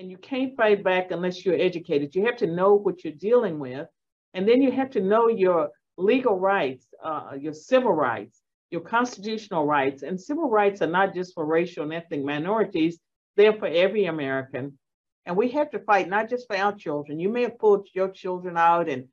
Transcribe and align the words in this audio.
And 0.00 0.10
you 0.10 0.16
can't 0.16 0.56
fight 0.56 0.82
back 0.82 1.10
unless 1.10 1.44
you're 1.44 1.60
educated. 1.60 2.14
You 2.14 2.24
have 2.24 2.38
to 2.38 2.46
know 2.46 2.72
what 2.74 3.04
you're 3.04 3.12
dealing 3.12 3.58
with. 3.58 3.86
And 4.32 4.48
then 4.48 4.62
you 4.62 4.72
have 4.72 4.88
to 4.92 5.00
know 5.02 5.28
your 5.28 5.68
legal 5.98 6.38
rights, 6.38 6.86
uh, 7.04 7.32
your 7.38 7.52
civil 7.52 7.92
rights, 7.92 8.40
your 8.70 8.80
constitutional 8.80 9.66
rights. 9.66 10.02
And 10.02 10.18
civil 10.18 10.48
rights 10.48 10.80
are 10.80 10.86
not 10.86 11.12
just 11.14 11.34
for 11.34 11.44
racial 11.44 11.82
and 11.82 11.92
ethnic 11.92 12.24
minorities, 12.24 12.98
they're 13.36 13.52
for 13.52 13.66
every 13.66 14.06
American. 14.06 14.78
And 15.26 15.36
we 15.36 15.50
have 15.50 15.70
to 15.72 15.80
fight 15.80 16.08
not 16.08 16.30
just 16.30 16.46
for 16.46 16.56
our 16.56 16.74
children. 16.74 17.20
You 17.20 17.28
may 17.28 17.42
have 17.42 17.58
pulled 17.58 17.86
your 17.92 18.08
children 18.08 18.56
out 18.56 18.88
and 18.88 19.04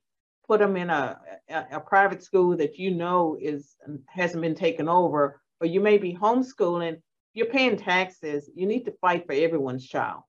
put 0.46 0.58
them 0.60 0.74
in 0.74 0.88
a, 0.88 1.20
a, 1.50 1.64
a 1.72 1.80
private 1.80 2.22
school 2.22 2.56
that 2.56 2.78
you 2.78 2.92
know 2.94 3.36
is 3.38 3.76
hasn't 4.06 4.40
been 4.40 4.54
taken 4.54 4.88
over, 4.88 5.38
or 5.60 5.66
you 5.66 5.82
may 5.82 5.98
be 5.98 6.14
homeschooling. 6.14 7.02
You're 7.34 7.46
paying 7.52 7.76
taxes. 7.76 8.48
You 8.54 8.66
need 8.66 8.86
to 8.86 8.94
fight 9.02 9.26
for 9.26 9.34
everyone's 9.34 9.86
child. 9.86 10.22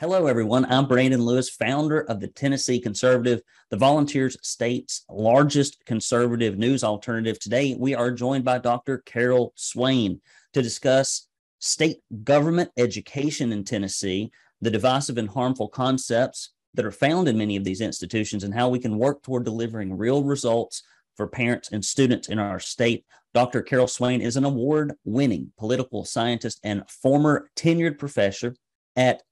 Hello, 0.00 0.26
everyone. 0.26 0.64
I'm 0.64 0.88
Brandon 0.88 1.22
Lewis, 1.22 1.48
founder 1.48 2.00
of 2.00 2.18
the 2.18 2.26
Tennessee 2.26 2.80
Conservative, 2.80 3.42
the 3.70 3.76
Volunteers 3.76 4.36
State's 4.42 5.04
largest 5.08 5.86
conservative 5.86 6.58
news 6.58 6.82
alternative. 6.82 7.38
Today, 7.38 7.76
we 7.78 7.94
are 7.94 8.10
joined 8.10 8.44
by 8.44 8.58
Dr. 8.58 8.98
Carol 9.06 9.52
Swain 9.54 10.20
to 10.52 10.62
discuss 10.62 11.28
state 11.60 11.98
government 12.24 12.72
education 12.76 13.52
in 13.52 13.62
Tennessee, 13.62 14.32
the 14.60 14.68
divisive 14.68 15.16
and 15.16 15.28
harmful 15.28 15.68
concepts 15.68 16.50
that 16.74 16.84
are 16.84 16.90
found 16.90 17.28
in 17.28 17.38
many 17.38 17.54
of 17.54 17.62
these 17.62 17.80
institutions, 17.80 18.42
and 18.42 18.52
how 18.52 18.68
we 18.68 18.80
can 18.80 18.98
work 18.98 19.22
toward 19.22 19.44
delivering 19.44 19.96
real 19.96 20.24
results 20.24 20.82
for 21.16 21.28
parents 21.28 21.70
and 21.70 21.84
students 21.84 22.28
in 22.28 22.40
our 22.40 22.58
state. 22.58 23.04
Dr. 23.32 23.62
Carol 23.62 23.86
Swain 23.86 24.20
is 24.20 24.36
an 24.36 24.44
award 24.44 24.94
winning 25.04 25.52
political 25.56 26.04
scientist 26.04 26.58
and 26.64 26.82
former 26.90 27.48
tenured 27.54 27.96
professor 27.96 28.56
at 28.96 29.22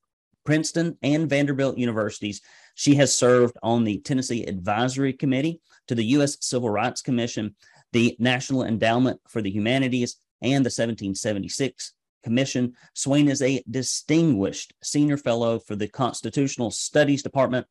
Princeton 0.45 0.97
and 1.03 1.29
Vanderbilt 1.29 1.79
universities. 1.79 2.41
She 2.75 2.95
has 2.97 3.15
served 3.15 3.57
on 3.63 3.85
the 3.85 3.99
Tennessee 3.99 4.45
Advisory 4.45 5.13
Committee 5.13 5.61
to 5.89 5.95
the 5.95 6.05
U.S. 6.05 6.37
Civil 6.41 6.71
Rights 6.71 7.03
Commission, 7.03 7.55
the 7.93 8.17
National 8.19 8.65
Endowment 8.65 9.21
for 9.29 9.43
the 9.43 9.51
Humanities, 9.51 10.17
and 10.41 10.65
the 10.65 10.69
1776 10.69 11.93
Commission. 12.25 12.75
Swain 12.95 13.29
is 13.29 13.43
a 13.43 13.63
distinguished 13.71 14.73
senior 14.83 15.17
fellow 15.17 15.59
for 15.59 15.77
the 15.77 15.89
Constitutional 15.89 16.71
Studies 16.71 17.23
Department 17.23 17.67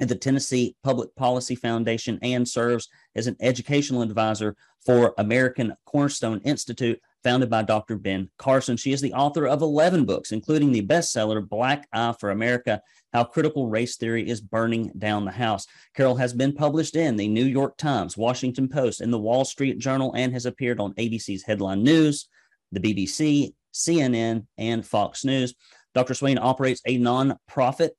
at 0.00 0.08
the 0.08 0.16
Tennessee 0.16 0.76
Public 0.82 1.14
Policy 1.14 1.54
Foundation 1.54 2.18
and 2.22 2.48
serves 2.48 2.88
as 3.14 3.26
an 3.26 3.36
educational 3.40 4.02
advisor 4.02 4.56
for 4.84 5.14
American 5.18 5.74
Cornerstone 5.84 6.40
Institute, 6.44 7.00
founded 7.22 7.48
by 7.50 7.62
Dr. 7.62 7.96
Ben 7.96 8.30
Carson. 8.38 8.76
She 8.76 8.92
is 8.92 9.00
the 9.00 9.12
author 9.12 9.46
of 9.46 9.62
11 9.62 10.04
books, 10.04 10.32
including 10.32 10.72
the 10.72 10.86
bestseller 10.86 11.46
Black 11.46 11.86
Eye 11.92 12.14
for 12.18 12.30
America 12.30 12.80
How 13.12 13.24
Critical 13.24 13.68
Race 13.68 13.96
Theory 13.96 14.28
is 14.28 14.40
Burning 14.40 14.92
Down 14.98 15.24
the 15.24 15.30
House. 15.30 15.66
Carol 15.94 16.16
has 16.16 16.32
been 16.32 16.52
published 16.52 16.96
in 16.96 17.16
the 17.16 17.28
New 17.28 17.44
York 17.44 17.76
Times, 17.76 18.16
Washington 18.16 18.68
Post, 18.68 19.00
and 19.00 19.12
the 19.12 19.18
Wall 19.18 19.44
Street 19.44 19.78
Journal, 19.78 20.12
and 20.14 20.32
has 20.32 20.46
appeared 20.46 20.80
on 20.80 20.94
ABC's 20.94 21.44
Headline 21.44 21.82
News, 21.82 22.28
the 22.72 22.80
BBC, 22.80 23.54
CNN, 23.72 24.46
and 24.58 24.84
Fox 24.84 25.24
News. 25.24 25.54
Dr. 25.94 26.14
Swain 26.14 26.38
operates 26.38 26.80
a 26.86 26.98
nonprofit, 26.98 27.90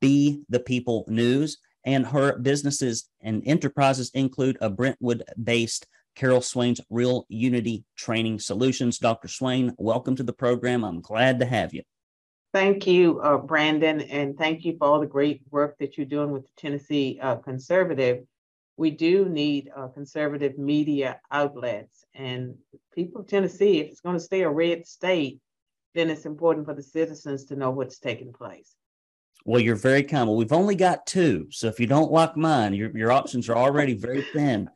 Be 0.00 0.42
the 0.48 0.60
People 0.60 1.04
News, 1.08 1.58
and 1.84 2.06
her 2.06 2.38
businesses 2.38 3.08
and 3.20 3.42
enterprises 3.46 4.10
include 4.14 4.56
a 4.60 4.70
Brentwood 4.70 5.22
based 5.42 5.86
Carol 6.14 6.40
Swain's 6.40 6.80
Real 6.90 7.26
Unity 7.28 7.84
Training 7.96 8.38
Solutions. 8.38 8.98
Dr. 8.98 9.28
Swain, 9.28 9.74
welcome 9.78 10.16
to 10.16 10.22
the 10.22 10.32
program. 10.32 10.84
I'm 10.84 11.00
glad 11.00 11.40
to 11.40 11.46
have 11.46 11.74
you. 11.74 11.82
Thank 12.52 12.86
you, 12.86 13.20
uh, 13.20 13.38
Brandon, 13.38 14.00
and 14.02 14.38
thank 14.38 14.64
you 14.64 14.76
for 14.78 14.86
all 14.86 15.00
the 15.00 15.06
great 15.06 15.42
work 15.50 15.76
that 15.78 15.98
you're 15.98 16.06
doing 16.06 16.30
with 16.30 16.44
the 16.44 16.52
Tennessee 16.56 17.18
uh, 17.20 17.36
Conservative. 17.36 18.24
We 18.76 18.90
do 18.90 19.28
need 19.28 19.70
uh, 19.76 19.88
conservative 19.88 20.56
media 20.58 21.20
outlets, 21.30 22.04
and 22.14 22.54
people 22.94 23.22
of 23.22 23.26
Tennessee, 23.26 23.80
if 23.80 23.88
it's 23.88 24.00
going 24.00 24.16
to 24.16 24.20
stay 24.20 24.42
a 24.42 24.50
red 24.50 24.86
state, 24.86 25.40
then 25.94 26.10
it's 26.10 26.26
important 26.26 26.66
for 26.66 26.74
the 26.74 26.82
citizens 26.82 27.44
to 27.46 27.56
know 27.56 27.70
what's 27.70 27.98
taking 27.98 28.32
place. 28.32 28.74
Well, 29.44 29.60
you're 29.60 29.76
very 29.76 30.02
kind. 30.02 30.28
Well, 30.28 30.36
we've 30.36 30.52
only 30.52 30.74
got 30.74 31.06
two, 31.06 31.48
so 31.50 31.66
if 31.66 31.78
you 31.78 31.86
don't 31.86 32.12
like 32.12 32.36
mine, 32.36 32.72
your 32.72 32.96
your 32.96 33.12
options 33.12 33.48
are 33.48 33.56
already 33.56 33.94
very 33.94 34.22
thin. 34.32 34.70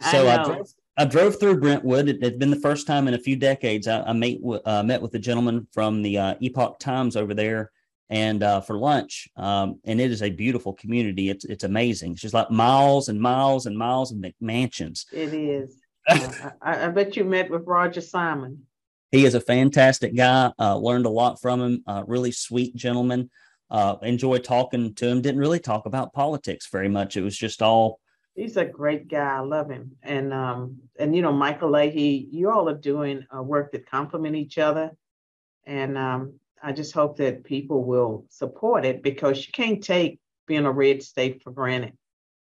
So 0.00 0.26
I, 0.26 0.42
I, 0.42 0.44
drove, 0.44 0.74
I 0.98 1.04
drove 1.04 1.40
through 1.40 1.60
Brentwood. 1.60 2.08
It 2.08 2.22
had 2.22 2.38
been 2.38 2.50
the 2.50 2.60
first 2.60 2.86
time 2.86 3.08
in 3.08 3.14
a 3.14 3.18
few 3.18 3.36
decades 3.36 3.88
I, 3.88 4.02
I 4.02 4.12
met, 4.12 4.36
uh, 4.64 4.82
met 4.82 5.00
with 5.00 5.14
a 5.14 5.18
gentleman 5.18 5.66
from 5.72 6.02
the 6.02 6.18
uh, 6.18 6.34
Epoch 6.40 6.78
Times 6.78 7.16
over 7.16 7.34
there 7.34 7.70
and 8.08 8.42
uh, 8.42 8.60
for 8.60 8.78
lunch. 8.78 9.28
Um, 9.36 9.80
and 9.84 10.00
it 10.00 10.10
is 10.10 10.22
a 10.22 10.30
beautiful 10.30 10.72
community. 10.72 11.28
It's 11.30 11.44
it's 11.44 11.64
amazing. 11.64 12.12
It's 12.12 12.20
just 12.20 12.34
like 12.34 12.50
miles 12.50 13.08
and 13.08 13.20
miles 13.20 13.66
and 13.66 13.76
miles 13.76 14.12
of 14.12 14.18
McMansions. 14.18 15.06
It 15.12 15.34
is. 15.34 15.78
I, 16.08 16.52
I, 16.62 16.88
bet 16.88 17.16
you 17.16 17.24
met 17.24 17.50
with 17.50 17.66
Roger 17.66 18.00
Simon. 18.00 18.62
He 19.10 19.24
is 19.24 19.34
a 19.34 19.40
fantastic 19.40 20.14
guy. 20.14 20.52
Uh, 20.58 20.76
learned 20.76 21.06
a 21.06 21.10
lot 21.10 21.40
from 21.40 21.60
him. 21.60 21.82
Uh, 21.86 22.04
really 22.06 22.30
sweet 22.30 22.76
gentleman. 22.76 23.30
Uh, 23.70 23.96
enjoyed 24.02 24.44
talking 24.44 24.94
to 24.94 25.08
him. 25.08 25.20
Didn't 25.20 25.40
really 25.40 25.58
talk 25.58 25.86
about 25.86 26.12
politics 26.12 26.68
very 26.70 26.88
much. 26.88 27.16
It 27.16 27.22
was 27.22 27.36
just 27.36 27.60
all 27.60 27.98
he's 28.36 28.56
a 28.56 28.64
great 28.64 29.08
guy. 29.08 29.36
I 29.36 29.40
love 29.40 29.70
him. 29.70 29.96
And 30.02 30.32
um, 30.32 30.78
and 30.98 31.16
you 31.16 31.22
know, 31.22 31.32
Michael 31.32 31.70
Leahy, 31.70 32.28
you 32.30 32.50
all 32.50 32.68
are 32.68 32.76
doing 32.76 33.26
a 33.32 33.42
work 33.42 33.72
that 33.72 33.90
complement 33.90 34.36
each 34.36 34.58
other. 34.58 34.92
And 35.64 35.98
um, 35.98 36.34
I 36.62 36.72
just 36.72 36.92
hope 36.92 37.16
that 37.16 37.42
people 37.42 37.82
will 37.82 38.26
support 38.28 38.84
it 38.84 39.02
because 39.02 39.44
you 39.44 39.52
can't 39.52 39.82
take 39.82 40.20
being 40.46 40.66
a 40.66 40.70
red 40.70 41.02
state 41.02 41.42
for 41.42 41.50
granted. 41.50 41.94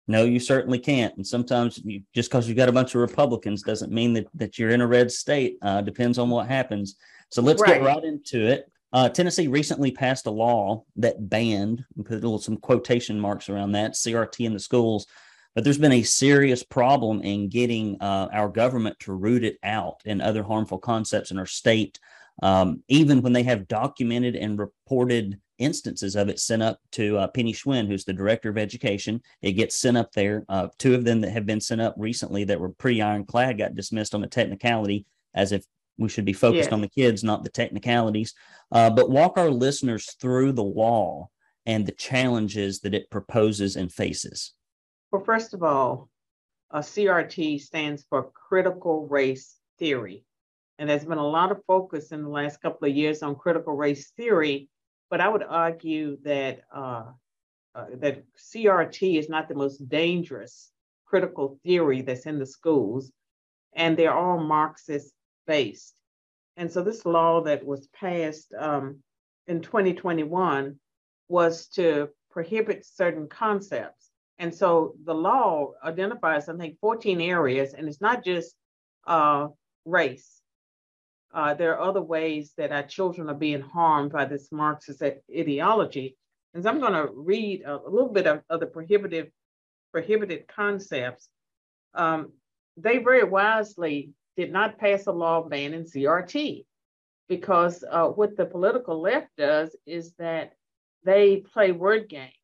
No, 0.09 0.25
you 0.25 0.41
certainly 0.41 0.78
can't. 0.78 1.15
And 1.16 1.26
sometimes 1.26 1.81
you, 1.84 2.03
just 2.14 2.31
because 2.31 2.49
you've 2.49 2.56
got 2.56 2.69
a 2.69 2.72
bunch 2.72 2.94
of 2.94 3.00
Republicans 3.00 3.62
doesn't 3.62 3.93
mean 3.93 4.14
that, 4.14 4.26
that 4.34 4.59
you're 4.59 4.70
in 4.70 4.81
a 4.81 4.87
red 4.87 5.12
state. 5.12 5.59
Uh, 5.62 5.81
depends 5.82 6.19
on 6.19 6.31
what 6.31 6.49
happens. 6.49 6.97
So 7.31 7.43
let's 7.43 7.60
right. 7.62 7.75
get 7.75 7.82
right 7.82 8.03
into 8.03 8.47
it. 8.47 8.70
Uh, 8.93 9.09
Tennessee 9.09 9.49
recently 9.49 9.91
passed 9.91 10.26
a 10.26 10.31
law 10.31 10.84
that 10.97 11.31
banned, 11.31 11.84
put 12.04 12.12
a 12.12 12.14
little 12.14 12.38
some 12.38 12.56
quotation 12.56 13.19
marks 13.19 13.49
around 13.49 13.72
that, 13.72 13.93
CRT 13.93 14.44
in 14.44 14.53
the 14.53 14.59
schools 14.59 15.06
but 15.55 15.65
there's 15.65 15.79
been 15.79 15.93
a 15.93 16.03
serious 16.03 16.63
problem 16.63 17.21
in 17.23 17.49
getting 17.49 17.97
uh, 18.01 18.29
our 18.33 18.49
government 18.49 18.99
to 19.01 19.13
root 19.13 19.45
it 19.45 19.59
out 19.63 20.01
and 20.07 20.23
other 20.23 20.43
harmful 20.43 20.79
concepts 20.79 21.31
in 21.31 21.39
our 21.39 21.47
state. 21.47 21.99
Um, 22.43 22.83
even 22.89 23.23
when 23.23 23.33
they 23.33 23.43
have 23.43 23.69
documented 23.69 24.37
and 24.37 24.59
reported 24.59 25.39
instances 25.59 26.17
of 26.17 26.29
it 26.29 26.41
sent 26.41 26.62
up 26.62 26.81
to 26.93 27.19
uh, 27.19 27.27
Penny 27.29 27.53
Schwinn, 27.53 27.87
who's 27.87 28.05
the 28.05 28.12
director 28.12 28.49
of 28.49 28.59
education, 28.59 29.21
it 29.43 29.53
gets 29.53 29.79
sent 29.79 29.97
up 29.97 30.12
there. 30.12 30.45
Uh, 30.49 30.69
two 30.79 30.95
of 30.95 31.05
them 31.05 31.21
that 31.21 31.31
have 31.31 31.47
been 31.47 31.61
sent 31.61 31.81
up 31.81 31.95
recently 31.99 32.45
that 32.45 32.59
were 32.59 32.71
pretty 32.71 33.03
ironclad 33.03 33.59
got 33.59 33.75
dismissed 33.75 34.15
on 34.15 34.25
a 34.25 34.29
technicality, 34.29 35.07
as 35.35 35.53
if 35.53 35.65
we 35.99 36.09
should 36.09 36.25
be 36.25 36.33
focused 36.33 36.71
yeah. 36.71 36.75
on 36.75 36.81
the 36.81 36.89
kids, 36.89 37.23
not 37.23 37.45
the 37.45 37.51
technicalities. 37.51 38.35
Uh, 38.73 38.91
but 38.91 39.11
walk 39.11 39.37
our 39.37 39.51
listeners 39.51 40.12
through 40.21 40.53
the 40.53 40.65
law 40.65 41.29
and 41.67 41.87
the 41.87 41.93
challenges 41.93 42.81
that 42.81 42.95
it 42.95 43.11
proposes 43.11 43.77
and 43.77 43.93
faces. 43.93 44.53
Well, 45.12 45.23
first 45.23 45.53
of 45.53 45.62
all, 45.62 46.09
a 46.71 46.78
CRT 46.78 47.61
stands 47.61 48.03
for 48.09 48.31
critical 48.33 49.06
race 49.06 49.59
theory. 49.78 50.25
And 50.78 50.89
there's 50.89 51.05
been 51.05 51.19
a 51.19 51.27
lot 51.27 51.53
of 51.53 51.62
focus 51.67 52.12
in 52.12 52.23
the 52.23 52.31
last 52.31 52.62
couple 52.62 52.89
of 52.89 52.97
years 52.97 53.23
on 53.23 53.37
critical 53.37 53.75
race 53.77 54.11
theory, 54.17 54.71
but 55.11 55.21
I 55.21 55.28
would 55.28 55.43
argue 55.43 56.17
that 56.23 56.61
uh, 56.75 57.05
uh, 57.75 57.87
that 57.97 58.25
CRT 58.39 59.19
is 59.19 59.28
not 59.28 59.49
the 59.49 59.55
most 59.55 59.87
dangerous 59.89 60.70
critical 61.05 61.59
theory 61.62 62.00
that's 62.00 62.25
in 62.25 62.38
the 62.38 62.47
schools, 62.47 63.12
and 63.75 63.97
they're 63.97 64.14
all 64.14 64.38
Marxist 64.38 65.12
based. 65.47 65.94
And 66.56 66.73
so 66.73 66.82
this 66.82 67.05
law 67.05 67.43
that 67.43 67.64
was 67.67 67.87
passed 67.88 68.53
um, 68.59 69.00
in 69.47 69.61
2021 69.61 70.79
was 71.29 71.67
to 71.69 72.09
prohibit 72.31 72.87
certain 72.87 73.29
concepts. 73.29 74.12
And 74.43 74.53
so 74.53 74.97
the 75.05 75.15
law 75.15 75.71
identifies, 75.85 76.49
I 76.49 76.56
think, 76.56 76.81
14 76.81 77.21
areas, 77.21 77.75
and 77.75 77.87
it's 77.87 78.00
not 78.00 78.25
just 78.25 78.56
uh, 79.06 79.47
race. 79.85 80.43
Uh, 81.33 81.55
there 81.55 81.77
are 81.77 81.89
other 81.89 82.03
ways 82.03 82.53
that 82.56 82.73
our 82.73 82.83
children 82.83 83.31
are 83.31 83.37
being 83.37 83.61
harmed 83.61 84.11
by 84.11 84.25
this 84.25 84.50
Marxist 84.50 85.00
ideology. 85.00 86.17
And 86.55 86.65
so 86.65 86.71
I'm 86.71 86.81
going 86.81 86.93
to 86.93 87.09
read 87.15 87.62
a, 87.62 87.77
a 87.87 87.89
little 87.89 88.12
bit 88.12 88.27
of, 88.27 88.43
of, 88.50 88.59
the 88.59 88.67
prohibitive, 88.67 89.29
prohibited 89.93 90.49
concepts. 90.49 91.29
Um, 91.95 92.33
they 92.77 92.99
very 92.99 93.23
wisely 93.23 94.11
did 94.37 94.50
not 94.50 94.77
pass 94.77 95.06
a 95.06 95.12
law 95.12 95.49
banning 95.49 95.85
CRT 95.85 96.65
because 97.29 97.85
uh, 97.88 98.09
what 98.09 98.37
the 98.37 98.47
political 98.47 99.00
left 99.00 99.29
does 99.38 99.77
is 99.87 100.15
that 100.19 100.55
they 101.05 101.45
play 101.53 101.71
word 101.71 102.09
games 102.09 102.42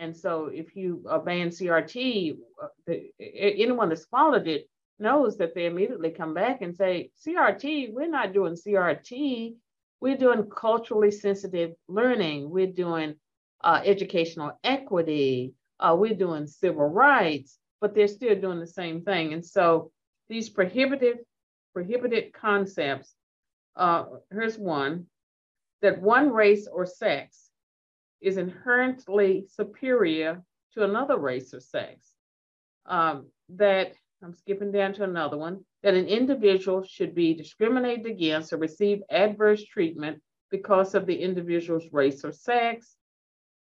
And 0.00 0.16
so 0.16 0.46
if 0.46 0.74
you 0.74 1.02
ban 1.26 1.50
CRT, 1.50 2.38
uh, 2.62 2.92
anyone 3.20 3.90
that's 3.90 4.06
followed 4.06 4.48
it 4.48 4.66
knows 4.98 5.36
that 5.36 5.54
they 5.54 5.66
immediately 5.66 6.10
come 6.10 6.32
back 6.32 6.62
and 6.62 6.74
say, 6.74 7.10
CRT, 7.22 7.92
we're 7.92 8.08
not 8.08 8.32
doing 8.32 8.54
CRT. 8.54 9.56
We're 10.00 10.16
doing 10.16 10.48
culturally 10.48 11.10
sensitive 11.10 11.72
learning. 11.86 12.48
We're 12.48 12.72
doing 12.72 13.16
uh, 13.62 13.82
educational 13.84 14.58
equity. 14.64 15.52
Uh, 15.78 15.94
we're 15.98 16.14
doing 16.14 16.46
civil 16.46 16.86
rights, 16.86 17.58
but 17.82 17.94
they're 17.94 18.08
still 18.08 18.40
doing 18.40 18.58
the 18.58 18.66
same 18.66 19.02
thing. 19.02 19.34
And 19.34 19.44
so 19.44 19.92
these 20.30 20.48
prohibitive, 20.48 21.18
prohibited 21.74 22.32
concepts, 22.32 23.12
uh, 23.76 24.04
here's 24.30 24.58
one, 24.58 25.06
that 25.82 26.00
one 26.00 26.30
race 26.30 26.66
or 26.66 26.86
sex 26.86 27.49
is 28.20 28.36
inherently 28.36 29.46
superior 29.48 30.42
to 30.74 30.84
another 30.84 31.18
race 31.18 31.54
or 31.54 31.60
sex. 31.60 32.12
Um, 32.86 33.26
that, 33.50 33.94
I'm 34.22 34.34
skipping 34.34 34.72
down 34.72 34.92
to 34.94 35.04
another 35.04 35.36
one, 35.36 35.64
that 35.82 35.94
an 35.94 36.06
individual 36.06 36.82
should 36.82 37.14
be 37.14 37.34
discriminated 37.34 38.06
against 38.06 38.52
or 38.52 38.58
receive 38.58 39.02
adverse 39.10 39.64
treatment 39.64 40.20
because 40.50 40.94
of 40.94 41.06
the 41.06 41.16
individual's 41.16 41.86
race 41.92 42.24
or 42.24 42.32
sex, 42.32 42.96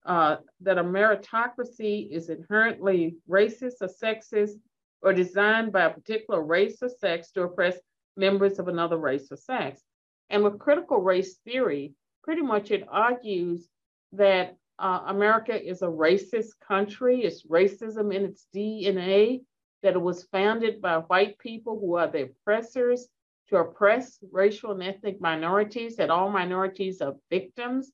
uh, 0.05 0.37
that 0.61 0.77
a 0.77 0.83
meritocracy 0.83 2.09
is 2.09 2.29
inherently 2.29 3.17
racist 3.29 3.81
or 3.81 3.89
sexist 3.89 4.53
or 5.01 5.13
designed 5.13 5.71
by 5.71 5.83
a 5.83 5.93
particular 5.93 6.41
race 6.41 6.77
or 6.81 6.89
sex 6.89 7.31
to 7.31 7.41
oppress 7.41 7.77
members 8.15 8.57
of 8.57 8.67
another 8.67 8.97
race 8.97 9.31
or 9.31 9.35
sex. 9.35 9.81
And 10.29 10.43
with 10.43 10.59
critical 10.59 10.99
race 10.99 11.37
theory, 11.45 11.93
pretty 12.23 12.41
much 12.41 12.71
it 12.71 12.85
argues 12.89 13.67
that 14.13 14.57
uh, 14.79 15.01
America 15.07 15.59
is 15.59 15.81
a 15.81 15.87
racist 15.87 16.59
country, 16.65 17.23
it's 17.23 17.45
racism 17.47 18.13
in 18.13 18.25
its 18.25 18.47
DNA, 18.55 19.41
that 19.83 19.95
it 19.95 20.01
was 20.01 20.23
founded 20.25 20.81
by 20.81 20.97
white 20.97 21.37
people 21.39 21.79
who 21.79 21.95
are 21.95 22.07
the 22.07 22.23
oppressors 22.23 23.07
to 23.49 23.57
oppress 23.57 24.19
racial 24.31 24.71
and 24.71 24.83
ethnic 24.83 25.21
minorities, 25.21 25.95
that 25.95 26.09
all 26.09 26.29
minorities 26.29 27.01
are 27.01 27.15
victims 27.29 27.91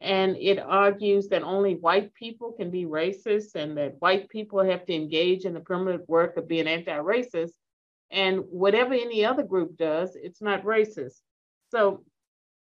and 0.00 0.36
it 0.36 0.58
argues 0.58 1.28
that 1.28 1.42
only 1.42 1.74
white 1.74 2.12
people 2.14 2.52
can 2.52 2.70
be 2.70 2.84
racist 2.84 3.54
and 3.54 3.76
that 3.78 4.00
white 4.00 4.28
people 4.28 4.62
have 4.62 4.84
to 4.86 4.94
engage 4.94 5.44
in 5.44 5.54
the 5.54 5.60
permanent 5.60 6.08
work 6.08 6.36
of 6.36 6.48
being 6.48 6.68
anti-racist. 6.68 7.52
And 8.10 8.40
whatever 8.50 8.94
any 8.94 9.24
other 9.24 9.42
group 9.42 9.76
does, 9.76 10.14
it's 10.14 10.42
not 10.42 10.64
racist. 10.64 11.20
So 11.70 12.04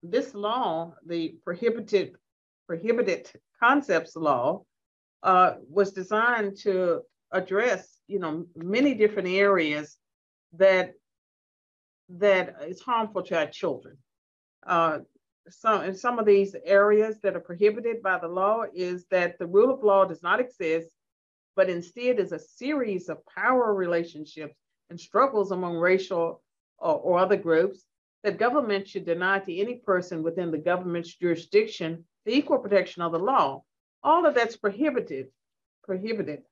this 0.04 0.36
law, 0.36 0.94
the 1.06 1.36
prohibited 1.46 2.16
prohibited 2.74 3.30
concepts 3.62 4.16
law, 4.16 4.64
uh, 5.22 5.54
was 5.70 5.92
designed 5.92 6.58
to 6.58 7.02
address, 7.31 8.00
you 8.08 8.18
know, 8.18 8.46
many 8.56 8.96
different 8.96 9.28
areas 9.28 9.98
that 10.54 10.94
that 12.10 12.56
is 12.68 12.81
harmful 12.81 13.22
to 13.24 13.38
our 13.38 13.46
children. 13.46 13.96
Uh, 14.66 15.00
some 15.50 15.84
in 15.84 15.96
some 15.96 16.18
of 16.18 16.25
these 16.25 16.56
areas 16.66 17.16
that 17.22 17.36
are 17.36 17.48
prohibited 17.52 18.02
by 18.02 18.18
the 18.18 18.28
law 18.28 18.64
is 18.74 19.06
that 19.12 19.38
the 19.38 19.48
rule 19.48 19.72
of 19.72 19.84
law 19.84 20.04
does 20.06 20.24
not 20.24 20.40
exist, 20.40 20.90
but 21.56 21.70
instead 21.70 22.20
is 22.20 22.31
a 22.31 22.40
series 22.40 23.08
of 23.08 23.25
power 23.28 23.74
relationships 23.74 24.56
and 24.90 25.00
struggles 25.00 25.52
among 25.52 25.75
racial 25.78 26.42
or, 26.80 26.96
or 27.06 27.20
other 27.20 27.38
groups 27.38 27.86
that 28.24 28.40
government 28.40 28.88
should 28.88 29.06
deny 29.06 29.38
to 29.38 29.56
any 29.56 29.75
person 29.75 30.24
within 30.24 30.50
the 30.50 30.66
government's 30.72 31.14
jurisdiction 31.14 32.04
the 32.25 32.34
equal 32.34 32.60
protection 32.60 33.02
of 33.02 33.12
the 33.12 33.20
law. 33.20 33.64
All 34.04 34.25
of 34.25 34.36
that's 34.36 34.58
prohibited. 34.58 35.28
Prohibited. 35.84 36.44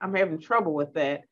I'm 0.00 0.14
having 0.14 0.40
trouble 0.40 0.74
with 0.74 0.94
that. 0.94 1.22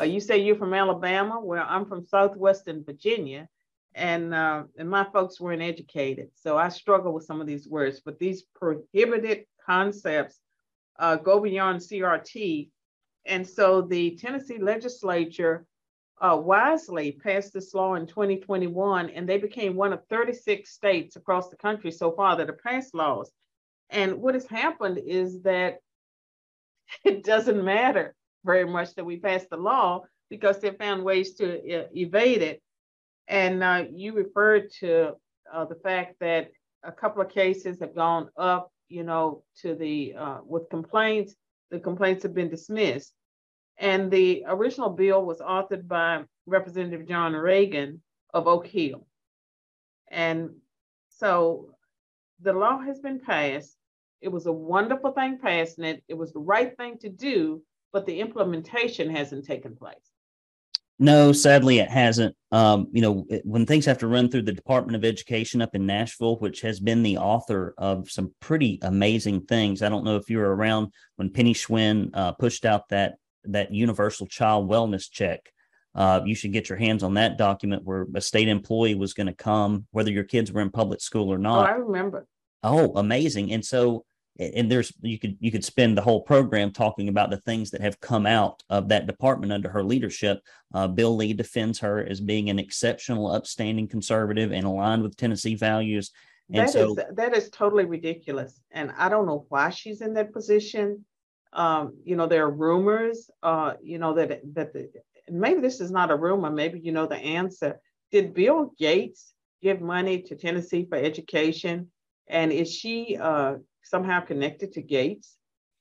Uh, 0.00 0.04
you 0.04 0.20
say 0.20 0.38
you're 0.38 0.56
from 0.56 0.74
Alabama, 0.74 1.40
well, 1.40 1.64
I'm 1.68 1.86
from 1.86 2.04
Southwestern 2.04 2.84
Virginia, 2.84 3.48
and 3.94 4.34
uh, 4.34 4.64
and 4.76 4.90
my 4.90 5.04
folks 5.04 5.40
weren't 5.40 5.62
educated, 5.62 6.30
so 6.34 6.58
I 6.58 6.68
struggle 6.70 7.12
with 7.12 7.24
some 7.24 7.40
of 7.40 7.46
these 7.46 7.68
words. 7.68 8.00
But 8.04 8.18
these 8.18 8.42
prohibited 8.54 9.44
concepts 9.64 10.40
uh, 10.98 11.16
go 11.16 11.38
beyond 11.38 11.80
CRT, 11.80 12.68
and 13.26 13.46
so 13.46 13.80
the 13.80 14.16
Tennessee 14.16 14.58
legislature 14.58 15.66
uh, 16.20 16.36
wisely 16.42 17.12
passed 17.12 17.52
this 17.52 17.74
law 17.74 17.94
in 17.94 18.06
2021, 18.06 19.10
and 19.10 19.28
they 19.28 19.38
became 19.38 19.76
one 19.76 19.92
of 19.92 20.00
36 20.08 20.68
states 20.68 21.16
across 21.16 21.48
the 21.48 21.56
country 21.56 21.90
so 21.90 22.10
far 22.12 22.36
that 22.36 22.48
have 22.48 22.58
passed 22.58 22.94
laws. 22.94 23.30
And 23.90 24.16
what 24.16 24.34
has 24.34 24.46
happened 24.46 24.98
is 25.04 25.42
that 25.42 25.78
it 27.04 27.24
doesn't 27.24 27.64
matter 27.64 28.14
very 28.44 28.64
much 28.64 28.94
that 28.94 29.04
we 29.04 29.18
passed 29.18 29.50
the 29.50 29.56
law 29.56 30.02
because 30.30 30.60
they 30.60 30.70
found 30.70 31.04
ways 31.04 31.34
to 31.34 31.98
evade 31.98 32.42
it. 32.42 32.62
And 33.28 33.62
uh, 33.62 33.84
you 33.92 34.12
referred 34.12 34.70
to 34.80 35.14
uh, 35.52 35.64
the 35.64 35.74
fact 35.76 36.16
that 36.20 36.50
a 36.84 36.92
couple 36.92 37.22
of 37.22 37.28
cases 37.28 37.80
have 37.80 37.94
gone 37.94 38.28
up, 38.36 38.70
you 38.88 39.02
know, 39.02 39.42
to 39.62 39.74
the 39.74 40.14
uh, 40.18 40.38
with 40.44 40.68
complaints. 40.70 41.34
The 41.70 41.80
complaints 41.80 42.22
have 42.22 42.34
been 42.34 42.48
dismissed. 42.48 43.12
And 43.78 44.10
the 44.10 44.44
original 44.46 44.90
bill 44.90 45.24
was 45.24 45.40
authored 45.40 45.86
by 45.86 46.22
Representative 46.46 47.06
John 47.06 47.32
Ragan 47.32 47.98
of 48.32 48.46
Oak 48.46 48.66
Hill. 48.66 49.06
And 50.10 50.50
so 51.10 51.70
the 52.40 52.52
law 52.52 52.78
has 52.78 53.00
been 53.00 53.20
passed. 53.20 53.75
It 54.20 54.28
was 54.28 54.46
a 54.46 54.52
wonderful 54.52 55.12
thing 55.12 55.38
passing 55.38 55.84
it. 55.84 56.02
It 56.08 56.14
was 56.14 56.32
the 56.32 56.40
right 56.40 56.76
thing 56.76 56.98
to 56.98 57.08
do, 57.08 57.62
but 57.92 58.06
the 58.06 58.20
implementation 58.20 59.10
hasn't 59.10 59.44
taken 59.44 59.76
place. 59.76 60.12
No, 60.98 61.32
sadly, 61.32 61.78
it 61.78 61.90
hasn't. 61.90 62.34
Um, 62.52 62.88
you 62.90 63.02
know, 63.02 63.26
it, 63.28 63.44
when 63.44 63.66
things 63.66 63.84
have 63.84 63.98
to 63.98 64.06
run 64.06 64.30
through 64.30 64.42
the 64.42 64.52
Department 64.52 64.96
of 64.96 65.04
Education 65.04 65.60
up 65.60 65.74
in 65.74 65.84
Nashville, 65.84 66.36
which 66.38 66.62
has 66.62 66.80
been 66.80 67.02
the 67.02 67.18
author 67.18 67.74
of 67.76 68.10
some 68.10 68.32
pretty 68.40 68.78
amazing 68.80 69.42
things. 69.42 69.82
I 69.82 69.90
don't 69.90 70.04
know 70.04 70.16
if 70.16 70.30
you 70.30 70.38
were 70.38 70.56
around 70.56 70.92
when 71.16 71.30
Penny 71.30 71.52
Schwinn 71.52 72.10
uh, 72.14 72.32
pushed 72.32 72.64
out 72.64 72.88
that 72.88 73.16
that 73.44 73.72
universal 73.72 74.26
child 74.26 74.68
wellness 74.68 75.10
check. 75.10 75.40
Uh, 75.94 76.20
you 76.24 76.34
should 76.34 76.52
get 76.52 76.68
your 76.68 76.78
hands 76.78 77.02
on 77.02 77.14
that 77.14 77.38
document 77.38 77.84
where 77.84 78.06
a 78.14 78.20
state 78.20 78.48
employee 78.48 78.94
was 78.94 79.14
going 79.14 79.26
to 79.26 79.34
come, 79.34 79.86
whether 79.92 80.10
your 80.10 80.24
kids 80.24 80.50
were 80.50 80.60
in 80.60 80.70
public 80.70 81.00
school 81.00 81.32
or 81.32 81.38
not. 81.38 81.68
Oh, 81.68 81.72
I 81.72 81.76
remember. 81.76 82.26
Oh, 82.62 82.92
amazing! 82.96 83.52
And 83.52 83.64
so, 83.64 84.04
and 84.38 84.70
there's 84.70 84.92
you 85.00 85.18
could 85.18 85.36
you 85.40 85.50
could 85.50 85.64
spend 85.64 85.96
the 85.96 86.02
whole 86.02 86.20
program 86.20 86.72
talking 86.72 87.08
about 87.08 87.30
the 87.30 87.38
things 87.38 87.70
that 87.70 87.80
have 87.80 88.00
come 88.00 88.26
out 88.26 88.62
of 88.70 88.88
that 88.88 89.06
department 89.06 89.52
under 89.52 89.68
her 89.68 89.84
leadership. 89.84 90.40
Uh, 90.74 90.88
Bill 90.88 91.14
Lee 91.14 91.32
defends 91.32 91.78
her 91.80 92.04
as 92.04 92.20
being 92.20 92.50
an 92.50 92.58
exceptional, 92.58 93.30
upstanding 93.30 93.88
conservative 93.88 94.52
and 94.52 94.66
aligned 94.66 95.02
with 95.02 95.16
Tennessee 95.16 95.54
values. 95.54 96.10
And 96.48 96.66
that 96.66 96.70
so, 96.70 96.92
is, 96.92 97.04
that 97.14 97.34
is 97.34 97.50
totally 97.50 97.86
ridiculous, 97.86 98.60
and 98.70 98.92
I 98.96 99.08
don't 99.08 99.26
know 99.26 99.46
why 99.48 99.70
she's 99.70 100.00
in 100.00 100.14
that 100.14 100.32
position. 100.32 101.04
Um, 101.52 101.96
you 102.04 102.16
know, 102.16 102.26
there 102.26 102.44
are 102.44 102.50
rumors, 102.50 103.30
uh, 103.42 103.74
you 103.82 103.98
know, 103.98 104.14
that 104.14 104.40
that 104.54 104.72
the, 104.72 104.90
maybe 105.28 105.60
this 105.60 105.80
is 105.80 105.90
not 105.90 106.10
a 106.10 106.16
rumor, 106.16 106.50
maybe 106.50 106.80
you 106.80 106.92
know 106.92 107.06
the 107.06 107.16
answer. 107.16 107.80
Did 108.12 108.34
Bill 108.34 108.72
Gates 108.78 109.32
give 109.62 109.80
money 109.80 110.22
to 110.22 110.36
Tennessee 110.36 110.86
for 110.88 110.96
education? 110.96 111.90
And 112.28 112.52
is 112.52 112.72
she 112.72 113.16
uh, 113.20 113.56
somehow 113.82 114.20
connected 114.20 114.72
to 114.72 114.82
Gates? 114.82 115.36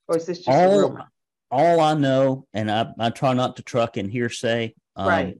Or 0.08 0.18
is 0.18 0.25
this 0.25 0.40
just 0.40 0.50
all, 0.50 0.80
a 0.80 0.82
rumor? 0.88 1.12
All 1.52 1.80
I 1.80 1.94
know, 1.94 2.48
and 2.54 2.70
I, 2.70 2.88
I 3.00 3.10
try 3.10 3.34
not 3.34 3.56
to 3.58 3.64
truck 3.64 3.98
in 3.98 4.10
hearsay. 4.10 4.75
Um, 4.96 5.08
right. 5.08 5.38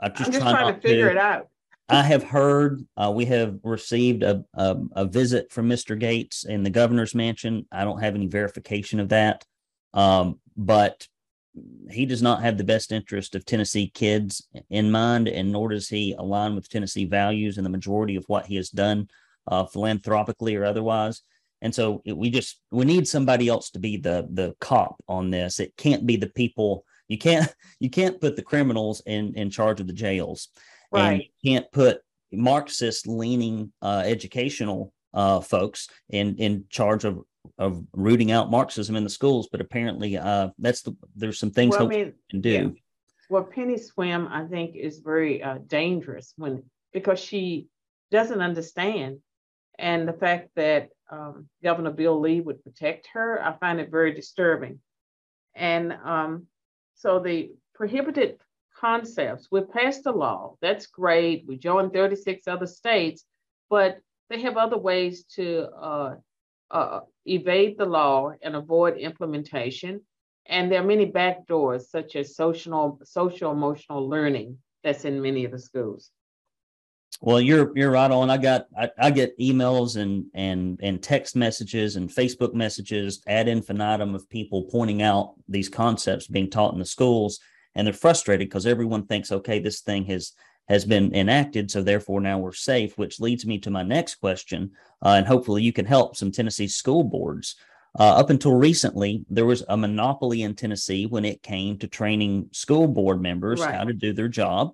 I 0.00 0.08
just, 0.08 0.26
I'm 0.26 0.32
just 0.32 0.46
trying 0.46 0.74
to 0.74 0.80
figure 0.80 1.06
to. 1.06 1.10
it 1.12 1.16
out. 1.18 1.48
I 1.88 2.02
have 2.02 2.22
heard 2.22 2.86
uh, 2.96 3.12
we 3.14 3.26
have 3.26 3.58
received 3.62 4.22
a, 4.22 4.44
a, 4.54 4.76
a 4.92 5.04
visit 5.04 5.52
from 5.52 5.68
Mr. 5.68 5.98
Gates 5.98 6.44
in 6.44 6.62
the 6.62 6.70
governor's 6.70 7.14
mansion. 7.14 7.66
I 7.70 7.84
don't 7.84 8.00
have 8.00 8.14
any 8.14 8.26
verification 8.26 8.98
of 8.98 9.10
that. 9.10 9.44
Um, 9.92 10.40
but 10.56 11.06
he 11.90 12.06
does 12.06 12.22
not 12.22 12.42
have 12.42 12.56
the 12.56 12.64
best 12.64 12.92
interest 12.92 13.34
of 13.34 13.44
Tennessee 13.44 13.88
kids 13.92 14.46
in 14.70 14.90
mind, 14.90 15.28
and 15.28 15.52
nor 15.52 15.68
does 15.68 15.88
he 15.88 16.14
align 16.14 16.54
with 16.54 16.68
Tennessee 16.68 17.04
values 17.04 17.58
and 17.58 17.66
the 17.66 17.70
majority 17.70 18.16
of 18.16 18.24
what 18.26 18.46
he 18.46 18.56
has 18.56 18.70
done 18.70 19.08
uh, 19.48 19.64
philanthropically 19.64 20.56
or 20.56 20.64
otherwise. 20.64 21.22
And 21.60 21.74
so 21.74 22.02
we 22.04 22.30
just 22.30 22.60
we 22.70 22.84
need 22.84 23.06
somebody 23.06 23.48
else 23.48 23.70
to 23.70 23.78
be 23.78 23.96
the 23.96 24.26
the 24.32 24.54
cop 24.60 24.96
on 25.08 25.30
this. 25.30 25.60
It 25.60 25.76
can't 25.76 26.04
be 26.04 26.16
the 26.16 26.28
people. 26.28 26.84
You 27.08 27.18
can't 27.18 27.52
you 27.80 27.88
can't 27.88 28.20
put 28.20 28.36
the 28.36 28.42
criminals 28.42 29.02
in 29.06 29.34
in 29.36 29.50
charge 29.50 29.80
of 29.80 29.86
the 29.86 29.92
jails, 29.92 30.48
right. 30.90 31.12
and 31.12 31.22
you 31.22 31.52
can't 31.52 31.70
put 31.70 32.00
Marxist 32.32 33.06
leaning 33.06 33.72
uh, 33.80 34.02
educational 34.04 34.92
uh, 35.14 35.40
folks 35.40 35.88
in 36.10 36.36
in 36.36 36.64
charge 36.68 37.04
of 37.04 37.22
of 37.58 37.84
rooting 37.92 38.32
out 38.32 38.50
Marxism 38.50 38.96
in 38.96 39.04
the 39.04 39.10
schools, 39.10 39.48
but 39.50 39.60
apparently 39.60 40.16
uh, 40.16 40.48
that's 40.58 40.82
the 40.82 40.96
there's 41.14 41.38
some 41.38 41.50
things 41.50 41.76
well, 41.76 41.86
I 41.86 41.88
mean, 41.88 42.12
can 42.30 42.40
do. 42.40 42.50
Yeah. 42.50 42.68
Well, 43.30 43.44
Penny 43.44 43.76
Schwinn, 43.76 44.30
I 44.30 44.46
think, 44.46 44.76
is 44.76 44.98
very 44.98 45.42
uh, 45.42 45.58
dangerous 45.66 46.34
when 46.36 46.64
because 46.92 47.20
she 47.20 47.68
doesn't 48.10 48.40
understand 48.40 49.18
And 49.78 50.06
the 50.06 50.12
fact 50.12 50.50
that 50.56 50.88
um, 51.10 51.48
Governor 51.62 51.90
Bill 51.90 52.18
Lee 52.20 52.40
would 52.40 52.62
protect 52.62 53.08
her, 53.14 53.42
I 53.42 53.56
find 53.58 53.80
it 53.80 53.90
very 53.90 54.14
disturbing. 54.14 54.80
And 55.54 55.92
um, 55.92 56.46
so 56.94 57.18
the 57.18 57.52
prohibited 57.74 58.38
concepts, 58.78 59.48
we 59.50 59.60
passed 59.62 60.06
a 60.06 60.12
law. 60.12 60.56
That's 60.60 60.86
great. 60.86 61.44
We 61.46 61.56
joined 61.56 61.92
36 61.92 62.48
other 62.48 62.66
states, 62.66 63.24
but 63.68 63.98
they 64.30 64.40
have 64.42 64.56
other 64.56 64.78
ways 64.78 65.24
to 65.36 65.68
uh, 65.68 66.14
uh, 66.70 67.00
evade 67.26 67.76
the 67.78 67.84
law 67.84 68.32
and 68.42 68.56
avoid 68.56 68.96
implementation. 68.96 70.00
And 70.46 70.70
there 70.70 70.80
are 70.80 70.86
many 70.86 71.06
backdoors, 71.06 71.82
such 71.82 72.16
as 72.16 72.34
social, 72.34 72.98
social 73.04 73.52
emotional 73.52 74.08
learning, 74.08 74.58
that's 74.82 75.04
in 75.04 75.22
many 75.22 75.44
of 75.44 75.52
the 75.52 75.58
schools. 75.58 76.10
Well, 77.24 77.40
you're 77.40 77.70
you're 77.76 77.92
right 77.92 78.10
on. 78.10 78.30
I 78.30 78.36
got 78.36 78.66
I, 78.76 78.90
I, 78.98 79.10
get 79.12 79.38
emails 79.38 79.94
and 79.94 80.24
and 80.34 80.80
and 80.82 81.00
text 81.00 81.36
messages 81.36 81.94
and 81.94 82.10
Facebook 82.10 82.52
messages 82.52 83.22
ad 83.28 83.46
infinitum 83.46 84.16
of 84.16 84.28
people 84.28 84.64
pointing 84.64 85.02
out 85.02 85.34
these 85.48 85.68
concepts 85.68 86.26
being 86.26 86.50
taught 86.50 86.72
in 86.72 86.80
the 86.80 86.84
schools, 86.84 87.38
and 87.76 87.86
they're 87.86 87.94
frustrated 87.94 88.48
because 88.48 88.66
everyone 88.66 89.06
thinks, 89.06 89.30
okay, 89.30 89.60
this 89.60 89.82
thing 89.82 90.04
has 90.06 90.32
has 90.68 90.84
been 90.84 91.14
enacted, 91.14 91.70
so 91.70 91.80
therefore 91.80 92.20
now 92.20 92.40
we're 92.40 92.52
safe. 92.52 92.98
Which 92.98 93.20
leads 93.20 93.46
me 93.46 93.58
to 93.58 93.70
my 93.70 93.84
next 93.84 94.16
question, 94.16 94.72
uh, 95.00 95.10
and 95.10 95.24
hopefully 95.24 95.62
you 95.62 95.72
can 95.72 95.86
help 95.86 96.16
some 96.16 96.32
Tennessee 96.32 96.66
school 96.66 97.04
boards. 97.04 97.54
Uh, 97.96 98.16
up 98.16 98.30
until 98.30 98.56
recently, 98.56 99.24
there 99.30 99.46
was 99.46 99.62
a 99.68 99.76
monopoly 99.76 100.42
in 100.42 100.56
Tennessee 100.56 101.06
when 101.06 101.24
it 101.24 101.42
came 101.42 101.78
to 101.78 101.86
training 101.86 102.48
school 102.50 102.88
board 102.88 103.22
members 103.22 103.60
right. 103.60 103.76
how 103.76 103.84
to 103.84 103.92
do 103.92 104.12
their 104.12 104.28
job. 104.28 104.72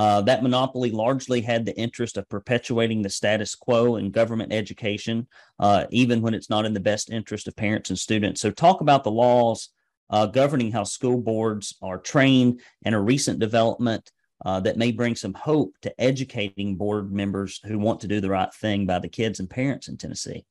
Uh, 0.00 0.22
that 0.22 0.42
monopoly 0.42 0.90
largely 0.90 1.42
had 1.42 1.66
the 1.66 1.76
interest 1.76 2.16
of 2.16 2.26
perpetuating 2.30 3.02
the 3.02 3.10
status 3.10 3.54
quo 3.54 3.96
in 3.96 4.10
government 4.10 4.50
education, 4.50 5.26
uh, 5.58 5.84
even 5.90 6.22
when 6.22 6.32
it's 6.32 6.48
not 6.48 6.64
in 6.64 6.72
the 6.72 6.80
best 6.80 7.10
interest 7.10 7.46
of 7.46 7.54
parents 7.54 7.90
and 7.90 7.98
students. 7.98 8.40
So, 8.40 8.50
talk 8.50 8.80
about 8.80 9.04
the 9.04 9.10
laws 9.10 9.68
uh, 10.08 10.24
governing 10.24 10.72
how 10.72 10.84
school 10.84 11.20
boards 11.20 11.76
are 11.82 11.98
trained 11.98 12.62
and 12.86 12.94
a 12.94 12.98
recent 12.98 13.40
development 13.40 14.10
uh, 14.46 14.58
that 14.60 14.78
may 14.78 14.90
bring 14.90 15.14
some 15.16 15.34
hope 15.34 15.74
to 15.82 16.00
educating 16.00 16.76
board 16.76 17.12
members 17.12 17.60
who 17.66 17.78
want 17.78 18.00
to 18.00 18.08
do 18.08 18.22
the 18.22 18.30
right 18.30 18.54
thing 18.54 18.86
by 18.86 19.00
the 19.00 19.06
kids 19.06 19.38
and 19.38 19.50
parents 19.50 19.88
in 19.88 19.98
Tennessee. 19.98 20.46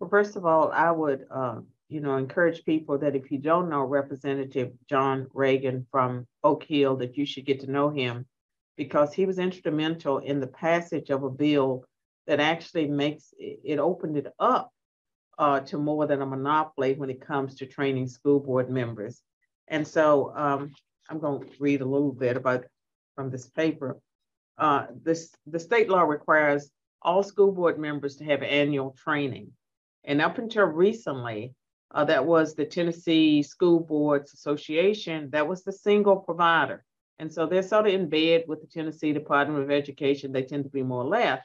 Well, 0.00 0.10
first 0.10 0.36
of 0.36 0.44
all, 0.44 0.70
I 0.70 0.90
would, 0.90 1.24
uh, 1.30 1.60
you 1.88 2.00
know, 2.00 2.18
encourage 2.18 2.62
people 2.66 2.98
that 2.98 3.16
if 3.16 3.32
you 3.32 3.38
don't 3.38 3.70
know 3.70 3.84
Representative 3.84 4.72
John 4.86 5.28
Ragan 5.34 5.86
from 5.90 6.26
Oak 6.44 6.64
Hill, 6.64 6.96
that 6.96 7.16
you 7.16 7.24
should 7.24 7.46
get 7.46 7.60
to 7.60 7.70
know 7.70 7.88
him 7.88 8.26
because 8.76 9.12
he 9.12 9.26
was 9.26 9.38
instrumental 9.38 10.18
in 10.18 10.40
the 10.40 10.46
passage 10.46 11.10
of 11.10 11.22
a 11.22 11.30
bill 11.30 11.84
that 12.26 12.40
actually 12.40 12.86
makes 12.86 13.34
it 13.38 13.78
opened 13.78 14.16
it 14.16 14.32
up 14.38 14.70
uh, 15.38 15.60
to 15.60 15.78
more 15.78 16.06
than 16.06 16.22
a 16.22 16.26
monopoly 16.26 16.94
when 16.94 17.10
it 17.10 17.20
comes 17.20 17.56
to 17.56 17.66
training 17.66 18.06
school 18.06 18.40
board 18.40 18.70
members. 18.70 19.20
And 19.68 19.86
so 19.86 20.32
um, 20.36 20.72
I'm 21.08 21.18
going 21.18 21.42
to 21.42 21.48
read 21.58 21.80
a 21.80 21.86
little 21.86 22.12
bit 22.12 22.36
about 22.36 22.64
from 23.16 23.30
this 23.30 23.48
paper. 23.48 23.98
Uh, 24.58 24.86
this 25.02 25.34
the 25.46 25.58
state 25.58 25.88
law 25.88 26.02
requires 26.02 26.70
all 27.00 27.22
school 27.22 27.52
board 27.52 27.78
members 27.78 28.16
to 28.16 28.24
have 28.24 28.42
annual 28.42 28.94
training. 29.02 29.50
And 30.04 30.20
up 30.20 30.38
until 30.38 30.64
recently, 30.64 31.54
uh, 31.92 32.04
that 32.04 32.24
was 32.24 32.54
the 32.54 32.64
Tennessee 32.64 33.42
School 33.42 33.80
Boards 33.80 34.32
Association, 34.32 35.30
that 35.30 35.46
was 35.46 35.62
the 35.62 35.72
single 35.72 36.16
provider. 36.16 36.84
And 37.22 37.32
so 37.32 37.46
they're 37.46 37.62
sort 37.62 37.86
of 37.86 37.94
in 37.94 38.08
bed 38.08 38.46
with 38.48 38.62
the 38.62 38.66
Tennessee 38.66 39.12
Department 39.12 39.62
of 39.62 39.70
Education. 39.70 40.32
They 40.32 40.42
tend 40.42 40.64
to 40.64 40.70
be 40.70 40.82
more 40.82 41.04
left. 41.04 41.44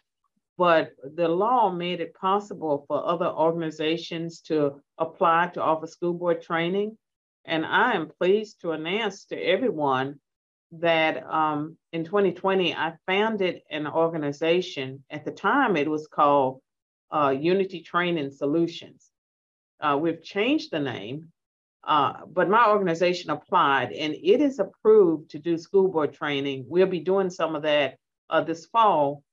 But 0.58 0.94
the 1.04 1.28
law 1.28 1.70
made 1.70 2.02
it 2.02 2.16
possible 2.16 2.84
for 2.88 3.06
other 3.06 3.28
organizations 3.28 4.42
to 4.50 4.82
apply 4.98 5.52
to 5.54 5.62
offer 5.62 5.86
school 5.86 6.16
board 6.16 6.42
training. 6.42 6.98
And 7.46 7.64
I 7.64 7.94
am 7.94 8.10
pleased 8.20 8.62
to 8.62 8.72
announce 8.72 9.26
to 9.26 9.36
everyone 9.38 10.20
that 10.72 11.24
um, 11.32 11.78
in 11.94 12.04
2020, 12.04 12.74
I 12.74 12.94
founded 13.06 13.62
an 13.70 13.86
organization. 13.86 15.04
At 15.12 15.26
the 15.26 15.32
time, 15.32 15.78
it 15.78 15.88
was 15.88 16.08
called 16.08 16.60
uh, 17.12 17.36
Unity 17.40 17.82
Training 17.84 18.32
Solutions. 18.32 19.12
Uh, 19.80 19.96
we've 20.02 20.24
changed 20.24 20.72
the 20.72 20.80
name, 20.80 21.32
uh, 21.88 22.26
but 22.28 22.50
my 22.50 22.68
organization 22.68 23.30
applied 23.30 23.94
and 23.94 24.14
it 24.14 24.42
is 24.42 24.60
approved 24.60 25.32
to 25.32 25.40
do 25.40 25.58
school 25.58 25.88
board 25.88 26.14
training. 26.14 26.66
We'll 26.68 26.86
be 26.86 27.00
doing 27.00 27.30
some 27.30 27.56
of 27.56 27.62
that 27.62 27.98
uh, 28.30 28.42
this 28.42 28.66
fall. 28.66 29.24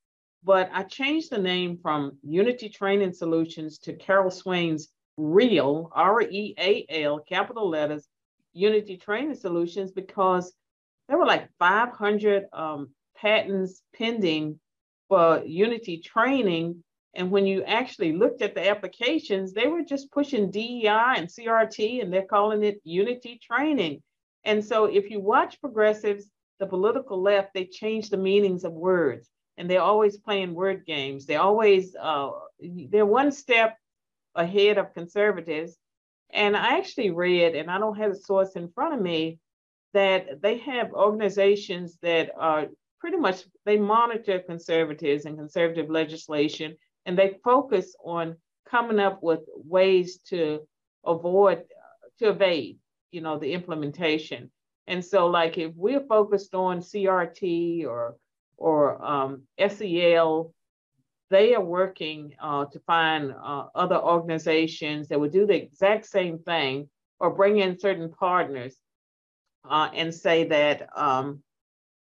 But 0.45 0.71
I 0.73 0.85
changed 0.85 1.31
the 1.31 1.39
name 1.39 1.79
from 1.83 2.19
Unity 2.23 2.69
Training 2.69 3.13
Solutions 3.13 3.79
to 3.79 3.95
Carol 3.95 4.31
Swain's 4.31 4.89
Real, 5.17 5.91
R 5.93 6.23
E 6.23 6.55
A 6.59 6.87
L, 6.89 7.19
capital 7.19 7.69
letters, 7.69 8.07
Unity 8.53 8.99
Training 8.99 9.35
Solutions, 9.35 9.91
because 9.91 10.53
there 11.09 11.19
were 11.19 11.27
like 11.27 11.49
500 11.59 12.45
um, 12.53 12.91
patents 13.17 13.83
pending 13.97 14.61
for 15.09 15.43
Unity 15.45 15.99
training 15.99 16.85
and 17.17 17.31
when 17.31 17.47
you 17.47 17.63
actually 17.65 18.13
looked 18.13 18.43
at 18.43 18.55
the 18.55 18.69
applications, 18.69 19.53
they 19.53 19.69
were 19.69 19.83
just 19.83 20.11
pushing 20.11 20.51
DEI 20.51 21.15
and 21.17 21.29
CRT 21.29 22.03
and 22.03 22.13
they're 22.13 22.27
calling 22.27 22.65
it 22.65 22.81
unity 22.85 23.41
training. 23.43 24.03
And 24.45 24.65
so 24.65 24.87
if 24.87 25.11
you 25.11 25.21
watch 25.21 25.61
progressives, 25.61 26.29
the 26.59 26.67
political 26.67 27.21
left, 27.21 27.55
they 27.55 27.67
change 27.67 28.11
the 28.11 28.17
meanings 28.17 28.65
of 28.65 28.73
words 28.73 29.29
and 29.57 29.71
they're 29.71 29.81
always 29.81 30.19
playing 30.19 30.55
word 30.55 30.85
games. 30.87 31.27
They 31.27 31.37
always, 31.37 31.95
uh, 32.01 32.31
they're 32.61 33.07
one 33.07 33.31
step 33.31 33.77
ahead 34.35 34.79
of 34.79 34.95
conservatives. 34.95 35.77
And 36.31 36.57
I 36.57 36.79
actually 36.79 37.11
read, 37.11 37.55
and 37.55 37.71
I 37.71 37.79
don't 37.79 37.97
have 37.97 38.13
the 38.13 38.19
source 38.19 38.57
in 38.57 38.69
front 38.71 38.95
of 38.95 39.01
me, 39.01 39.39
that 39.93 40.43
they 40.43 40.59
have 40.59 40.93
organizations 40.93 41.97
that 42.03 42.33
are 42.37 42.67
pretty 42.99 43.19
much, 43.19 43.45
they 43.65 43.79
monitor 43.79 44.41
conservatives 44.41 45.25
and 45.27 45.39
conservative 45.39 45.89
legislation 45.89 46.77
and 47.07 47.19
they 47.19 47.39
focus 47.45 47.95
on 48.05 48.37
coming 48.69 48.99
up 48.99 49.23
with 49.23 49.41
ways 49.55 50.19
to 50.29 50.67
avoid 51.05 51.65
to 52.19 52.29
evade 52.29 52.79
you 53.11 53.21
know 53.21 53.39
the 53.39 53.53
implementation. 53.53 54.51
And 54.87 55.05
so 55.05 55.27
like 55.27 55.57
if 55.57 55.73
we're 55.75 56.07
focused 56.07 56.55
on 56.55 56.81
crt 56.81 57.87
or 57.87 58.17
or 58.57 59.05
um, 59.05 59.43
sel 59.59 60.53
they 61.31 61.55
are 61.55 61.65
working 61.65 62.35
uh, 62.41 62.67
to 62.67 62.79
find 62.81 63.33
uh, 63.33 63.65
other 63.75 63.97
organizations 63.97 65.09
that 65.09 65.19
would 65.19 65.33
do 65.33 65.47
the 65.47 65.55
exact 65.55 66.07
same 66.07 66.39
thing 66.39 66.89
or 67.19 67.35
bring 67.35 67.59
in 67.59 67.79
certain 67.79 68.11
partners 68.11 68.77
uh, 69.69 69.89
and 69.95 70.15
say 70.15 70.45
that 70.45 70.89
um, 70.97 71.43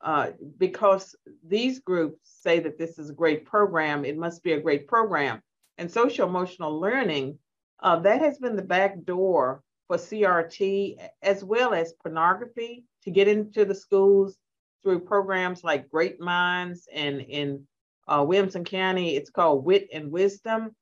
uh, 0.00 0.31
because 0.59 1.17
these 1.47 1.81
groups 1.81 2.19
say 2.43 2.61
that 2.61 2.78
this 2.78 2.99
is 2.99 3.11
a 3.11 3.14
great 3.14 3.45
program, 3.45 4.05
it 4.05 4.17
must 4.17 4.43
be 4.43 4.52
a 4.52 4.61
great 4.61 4.87
program. 4.87 5.43
And 5.76 5.90
social 5.90 6.28
emotional 6.28 6.78
learning, 6.81 7.38
uh, 7.81 7.99
that 8.00 8.21
has 8.21 8.38
been 8.38 8.57
the 8.57 8.62
back 8.62 9.02
door 9.05 9.62
for 9.87 9.97
CRT 9.97 10.97
as 11.23 11.43
well 11.43 11.73
as 11.73 11.95
pornography 12.02 12.85
to 13.02 13.11
get 13.11 13.28
into 13.28 13.64
the 13.64 13.75
schools 13.75 14.37
through 14.83 15.00
programs 15.00 15.64
like 15.64 15.90
Great 15.90 16.21
Minds 16.21 16.88
and 16.93 17.21
in 17.21 17.67
uh, 18.07 18.25
Williamson 18.26 18.64
County, 18.64 19.17
it's 19.17 19.31
called 19.31 19.64
Wit 19.64 19.88
and 19.93 20.11
Wisdom. 20.11 20.75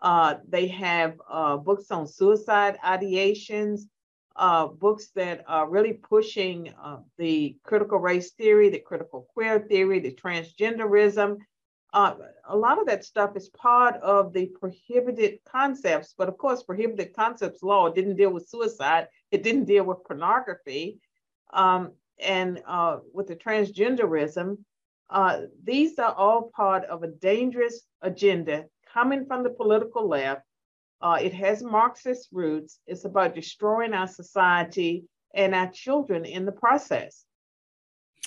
Uh, 0.00 0.36
they 0.48 0.66
have 0.68 1.20
uh, 1.28 1.56
books 1.56 1.90
on 1.90 2.06
suicide 2.06 2.78
ideations, 2.84 3.82
uh, 4.40 4.66
books 4.66 5.10
that 5.14 5.44
are 5.46 5.68
really 5.68 5.92
pushing 5.92 6.72
uh, 6.82 6.96
the 7.18 7.54
critical 7.62 7.98
race 7.98 8.30
theory, 8.32 8.70
the 8.70 8.78
critical 8.78 9.28
queer 9.34 9.60
theory, 9.60 10.00
the 10.00 10.14
transgenderism. 10.14 11.36
Uh, 11.92 12.14
a 12.48 12.56
lot 12.56 12.80
of 12.80 12.86
that 12.86 13.04
stuff 13.04 13.36
is 13.36 13.50
part 13.50 13.96
of 13.96 14.32
the 14.32 14.46
prohibited 14.58 15.38
concepts, 15.44 16.14
but 16.16 16.26
of 16.26 16.38
course, 16.38 16.62
prohibited 16.62 17.12
concepts 17.14 17.62
law 17.62 17.90
didn't 17.90 18.16
deal 18.16 18.32
with 18.32 18.48
suicide. 18.48 19.08
It 19.30 19.42
didn't 19.42 19.66
deal 19.66 19.84
with 19.84 20.04
pornography, 20.04 21.00
um, 21.52 21.92
and 22.18 22.62
uh, 22.66 22.98
with 23.12 23.26
the 23.26 23.36
transgenderism. 23.36 24.56
Uh, 25.10 25.40
these 25.64 25.98
are 25.98 26.14
all 26.14 26.50
part 26.56 26.84
of 26.84 27.02
a 27.02 27.08
dangerous 27.08 27.82
agenda 28.00 28.64
coming 28.90 29.26
from 29.26 29.42
the 29.42 29.50
political 29.50 30.08
left 30.08 30.46
uh, 31.02 31.18
it 31.20 31.32
has 31.34 31.62
Marxist 31.62 32.28
roots. 32.32 32.78
It's 32.86 33.04
about 33.04 33.34
destroying 33.34 33.94
our 33.94 34.08
society 34.08 35.04
and 35.34 35.54
our 35.54 35.70
children 35.70 36.24
in 36.24 36.44
the 36.44 36.52
process. 36.52 37.24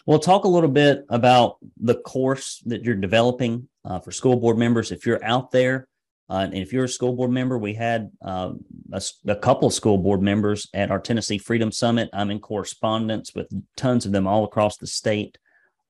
Well, 0.05 0.19
talk 0.19 0.43
a 0.43 0.49
little 0.49 0.69
bit 0.69 1.05
about 1.09 1.57
the 1.77 1.95
course 1.95 2.61
that 2.65 2.83
you're 2.83 2.95
developing 2.95 3.69
uh, 3.85 3.99
for 3.99 4.11
school 4.11 4.35
board 4.35 4.57
members. 4.57 4.91
If 4.91 5.05
you're 5.05 5.23
out 5.23 5.51
there, 5.51 5.87
uh, 6.29 6.47
and 6.51 6.53
if 6.53 6.73
you're 6.73 6.85
a 6.85 6.89
school 6.89 7.13
board 7.13 7.31
member, 7.31 7.57
we 7.57 7.73
had 7.73 8.11
uh, 8.21 8.53
a, 8.91 9.01
a, 9.27 9.35
couple 9.35 9.67
of 9.67 9.73
school 9.73 9.97
board 9.97 10.21
members 10.21 10.67
at 10.73 10.89
our 10.89 10.99
Tennessee 10.99 11.37
Freedom 11.37 11.71
Summit. 11.71 12.09
I'm 12.11 12.31
in 12.31 12.39
correspondence 12.39 13.35
with 13.35 13.49
tons 13.75 14.05
of 14.05 14.13
them 14.13 14.25
all 14.25 14.43
across 14.45 14.77
the 14.77 14.87
state. 14.87 15.37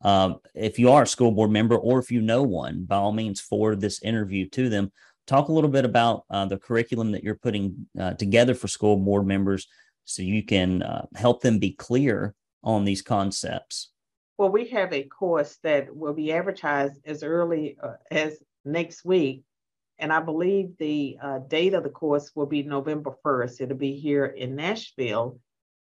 Um, 0.02 0.40
if 0.54 0.80
you 0.80 0.92
are 0.92 1.04
a 1.04 1.08
school 1.08 1.32
board 1.32 1.52
member 1.52 1.78
or 1.78 2.00
if 2.00 2.12
you 2.12 2.22
know 2.22 2.44
one, 2.44 2.84
by 2.84 2.98
all 2.98 3.14
means, 3.14 3.40
forward 3.40 3.80
this 3.80 4.02
interview 4.02 4.50
to 4.50 4.70
them. 4.70 4.92
Talk 5.26 5.48
a 5.48 5.54
little 5.54 5.70
bit 5.70 5.86
about 5.86 6.26
uh, 6.30 6.46
the 6.46 6.58
curriculum 6.58 7.12
that 7.12 7.24
you're 7.24 7.36
putting 7.36 7.88
uh, 8.00 8.14
together 8.14 8.54
for 8.54 8.68
school 8.68 8.98
board 8.98 9.26
members 9.26 9.68
so 10.06 10.22
you 10.22 10.44
can 10.44 10.84
uh, 10.84 11.06
help 11.16 11.42
them 11.42 11.60
be 11.60 11.72
clear 11.72 12.36
on 12.64 12.84
these 12.84 13.02
concepts. 13.02 13.92
Well, 14.38 14.50
we 14.50 14.68
have 14.70 14.92
a 14.92 15.04
course 15.04 15.58
that 15.64 15.96
will 15.96 16.14
be 16.14 16.34
advertised 16.34 17.00
as 17.06 17.24
early 17.24 17.78
uh, 17.82 17.94
as 18.12 18.38
next 18.66 19.06
week. 19.06 19.44
And 20.00 20.12
I 20.12 20.20
believe 20.20 20.78
the 20.78 21.18
uh, 21.22 21.40
date 21.48 21.74
of 21.74 21.84
the 21.84 21.90
course 21.90 22.32
will 22.36 22.48
be 22.48 22.64
November 22.64 23.16
1st. 23.24 23.62
It'll 23.62 23.78
be 23.78 23.96
here 23.96 24.26
in 24.26 24.56
Nashville. 24.56 25.40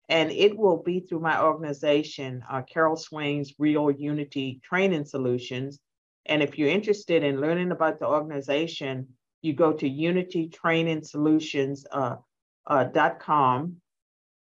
And 0.09 0.31
it 0.31 0.57
will 0.57 0.81
be 0.81 1.01
through 1.01 1.19
my 1.19 1.41
organization, 1.41 2.43
uh, 2.49 2.63
Carol 2.63 2.95
Swain's 2.95 3.53
Real 3.59 3.91
Unity 3.91 4.59
Training 4.63 5.05
Solutions. 5.05 5.79
And 6.25 6.41
if 6.41 6.57
you're 6.57 6.69
interested 6.69 7.23
in 7.23 7.39
learning 7.39 7.71
about 7.71 7.99
the 7.99 8.07
organization, 8.07 9.09
you 9.41 9.53
go 9.53 9.73
to 9.73 9.89
unitytrainingsolutions.com. 9.89 12.23
Uh, 12.67 12.77
uh, 12.77 13.67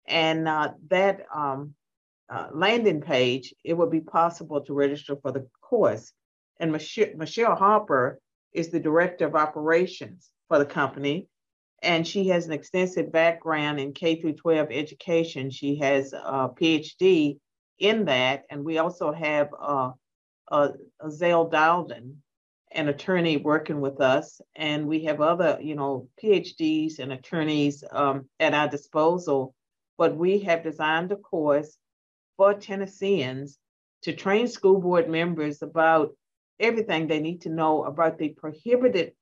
and 0.06 0.48
uh, 0.48 0.70
that 0.88 1.26
um, 1.34 1.74
uh, 2.30 2.48
landing 2.52 3.00
page, 3.00 3.54
it 3.64 3.74
would 3.74 3.90
be 3.90 4.00
possible 4.00 4.60
to 4.62 4.74
register 4.74 5.16
for 5.16 5.32
the 5.32 5.46
course. 5.60 6.12
And 6.58 6.72
Michelle, 6.72 7.14
Michelle 7.16 7.54
Harper 7.54 8.20
is 8.52 8.70
the 8.70 8.80
director 8.80 9.26
of 9.26 9.34
operations 9.34 10.30
for 10.48 10.58
the 10.58 10.66
company. 10.66 11.28
And 11.82 12.06
she 12.06 12.28
has 12.28 12.46
an 12.46 12.52
extensive 12.52 13.12
background 13.12 13.78
in 13.78 13.92
K 13.92 14.20
through 14.20 14.34
12 14.34 14.68
education. 14.70 15.50
She 15.50 15.76
has 15.76 16.12
a 16.12 16.48
PhD 16.48 17.38
in 17.78 18.06
that. 18.06 18.44
And 18.50 18.64
we 18.64 18.78
also 18.78 19.12
have 19.12 19.48
uh, 19.58 19.92
uh, 20.50 20.70
Zale 21.08 21.48
Dowden, 21.48 22.22
an 22.72 22.88
attorney 22.88 23.36
working 23.36 23.80
with 23.80 24.00
us. 24.00 24.40
And 24.56 24.86
we 24.86 25.04
have 25.04 25.20
other, 25.20 25.58
you 25.60 25.74
know, 25.74 26.08
PhDs 26.22 26.98
and 26.98 27.12
attorneys 27.12 27.84
um, 27.90 28.28
at 28.38 28.54
our 28.54 28.68
disposal. 28.68 29.54
But 29.96 30.16
we 30.16 30.40
have 30.40 30.62
designed 30.62 31.12
a 31.12 31.16
course 31.16 31.76
for 32.36 32.54
Tennesseans 32.54 33.58
to 34.02 34.12
train 34.12 34.46
school 34.46 34.80
board 34.80 35.08
members 35.08 35.62
about 35.62 36.16
everything 36.60 37.06
they 37.06 37.20
need 37.20 37.42
to 37.42 37.48
know 37.48 37.84
about 37.84 38.18
the 38.18 38.30
prohibited 38.30 39.12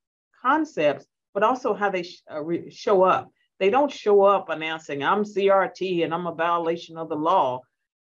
concepts, 0.43 1.07
but 1.35 1.43
also 1.43 1.75
how 1.75 1.91
they 1.91 2.03
sh- 2.03 2.23
uh, 2.31 2.43
re- 2.43 2.71
show 2.71 3.03
up. 3.03 3.31
They 3.59 3.71
don't 3.71 3.91
show 3.91 4.23
up 4.23 4.49
announcing, 4.51 5.03
I'm 5.03 5.25
CRT 5.25 6.05
and 6.05 6.13
I'm 6.13 6.27
a 6.27 6.35
violation 6.35 6.99
of 6.99 7.09
the 7.09 7.17
law. 7.17 7.63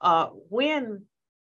Uh, 0.00 0.28
when 0.48 1.04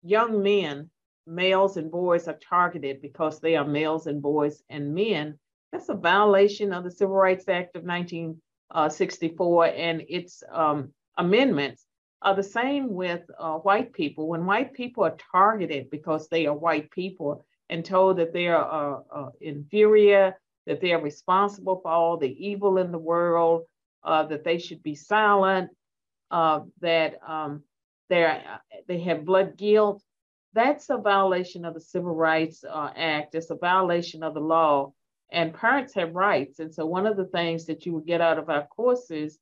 young 0.03 0.43
men, 0.43 0.89
males 1.27 1.77
and 1.77 1.91
boys, 1.91 2.27
are 2.27 2.39
targeted 2.49 3.01
because 3.01 3.39
they 3.39 3.55
are 3.55 3.67
males 3.67 4.07
and 4.07 4.21
boys 4.21 4.63
and 4.69 4.93
men, 4.93 5.37
that's 5.71 5.89
a 5.89 5.95
violation 5.95 6.73
of 6.73 6.83
the 6.83 6.91
Civil 6.91 7.15
Rights 7.15 7.47
Act 7.49 7.75
of 7.75 7.83
1964 7.83 9.65
uh, 9.65 9.69
and 9.69 10.03
its 10.07 10.43
um, 10.51 10.93
amendments 11.17 11.85
uh, 12.21 12.33
the 12.33 12.43
same 12.43 12.93
with 12.93 13.21
uh, 13.37 13.57
white 13.57 13.93
people. 13.93 14.27
When 14.27 14.45
white 14.45 14.73
people 14.73 15.03
are 15.03 15.17
targeted 15.31 15.89
because 15.89 16.27
they 16.27 16.47
are 16.47 16.57
white 16.57 16.89
people 16.91 17.45
and 17.69 17.85
told 17.85 18.17
that 18.17 18.33
they 18.33 18.47
are 18.47 19.03
uh, 19.13 19.19
uh 19.19 19.29
inferior, 19.41 20.35
that 20.65 20.81
they 20.81 20.93
are 20.93 21.01
responsible 21.01 21.79
for 21.81 21.91
all 21.91 22.17
the 22.17 22.47
evil 22.47 22.77
in 22.77 22.91
the 22.91 22.97
world, 22.97 23.63
uh, 24.03 24.23
that 24.23 24.43
they 24.43 24.57
should 24.57 24.81
be 24.81 24.95
silent, 24.95 25.69
uh, 26.31 26.61
that 26.81 27.19
um, 27.27 27.63
they 28.09 28.99
have 29.03 29.25
blood 29.25 29.57
guilt, 29.57 30.01
that's 30.57 30.89
a 30.89 30.97
violation 30.97 31.65
of 31.65 31.73
the 31.73 31.79
Civil 31.79 32.15
Rights 32.15 32.63
Act. 32.67 33.35
It's 33.35 33.49
a 33.49 33.55
violation 33.55 34.23
of 34.23 34.33
the 34.33 34.41
law. 34.41 34.93
And 35.31 35.53
parents 35.53 35.93
have 35.95 36.15
rights. 36.15 36.59
And 36.59 36.73
so, 36.73 36.85
one 36.85 37.05
of 37.05 37.17
the 37.17 37.25
things 37.25 37.65
that 37.65 37.85
you 37.85 37.93
will 37.93 38.01
get 38.01 38.21
out 38.21 38.39
of 38.39 38.49
our 38.49 38.65
courses, 38.67 39.39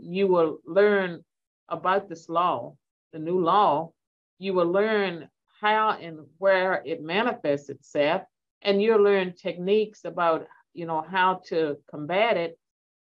you 0.00 0.26
will 0.26 0.58
learn 0.66 1.24
about 1.68 2.08
this 2.08 2.28
law, 2.28 2.76
the 3.12 3.18
new 3.18 3.40
law, 3.40 3.92
you 4.38 4.52
will 4.54 4.70
learn 4.70 5.28
how 5.60 5.90
and 5.92 6.18
where 6.38 6.82
it 6.84 7.02
manifests 7.02 7.68
itself, 7.68 8.22
and 8.62 8.82
you'll 8.82 9.02
learn 9.02 9.34
techniques 9.34 10.04
about, 10.04 10.48
you 10.74 10.86
know, 10.86 11.00
how 11.00 11.40
to 11.46 11.76
combat 11.88 12.36
it 12.36 12.58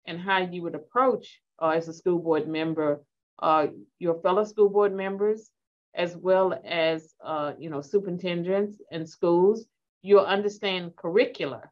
and 0.07 0.21
how 0.21 0.39
you 0.39 0.63
would 0.63 0.75
approach 0.75 1.41
uh, 1.63 1.71
as 1.71 1.89
a 1.89 1.95
school 1.95 2.19
board 2.19 2.47
member 2.47 3.01
uh, 3.41 3.69
your 3.99 4.21
fellow 4.21 4.45
school 4.45 4.69
board 4.69 4.95
members, 4.95 5.51
as 5.95 6.17
well 6.17 6.61
as, 6.65 7.15
uh, 7.25 7.53
you 7.59 7.71
know, 7.71 7.81
superintendents 7.81 8.81
and 8.91 9.09
schools. 9.09 9.67
You'll 10.03 10.25
understand 10.25 10.97
curricula 10.97 11.63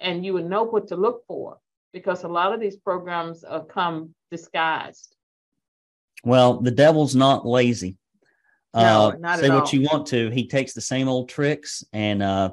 and 0.00 0.24
you 0.24 0.32
would 0.34 0.46
know 0.46 0.64
what 0.64 0.88
to 0.88 0.96
look 0.96 1.26
for 1.26 1.58
because 1.92 2.24
a 2.24 2.28
lot 2.28 2.52
of 2.52 2.60
these 2.60 2.76
programs 2.76 3.44
uh, 3.44 3.60
come 3.60 4.14
disguised. 4.30 5.16
Well, 6.24 6.60
the 6.60 6.70
devil's 6.70 7.14
not 7.14 7.46
lazy. 7.46 7.96
No, 8.74 9.12
uh, 9.12 9.16
not 9.18 9.38
say 9.38 9.48
what 9.48 9.64
all. 9.64 9.70
you 9.70 9.88
want 9.90 10.06
to. 10.08 10.28
He 10.30 10.46
takes 10.46 10.74
the 10.74 10.80
same 10.80 11.08
old 11.08 11.28
tricks, 11.28 11.82
and 11.92 12.22
uh, 12.22 12.50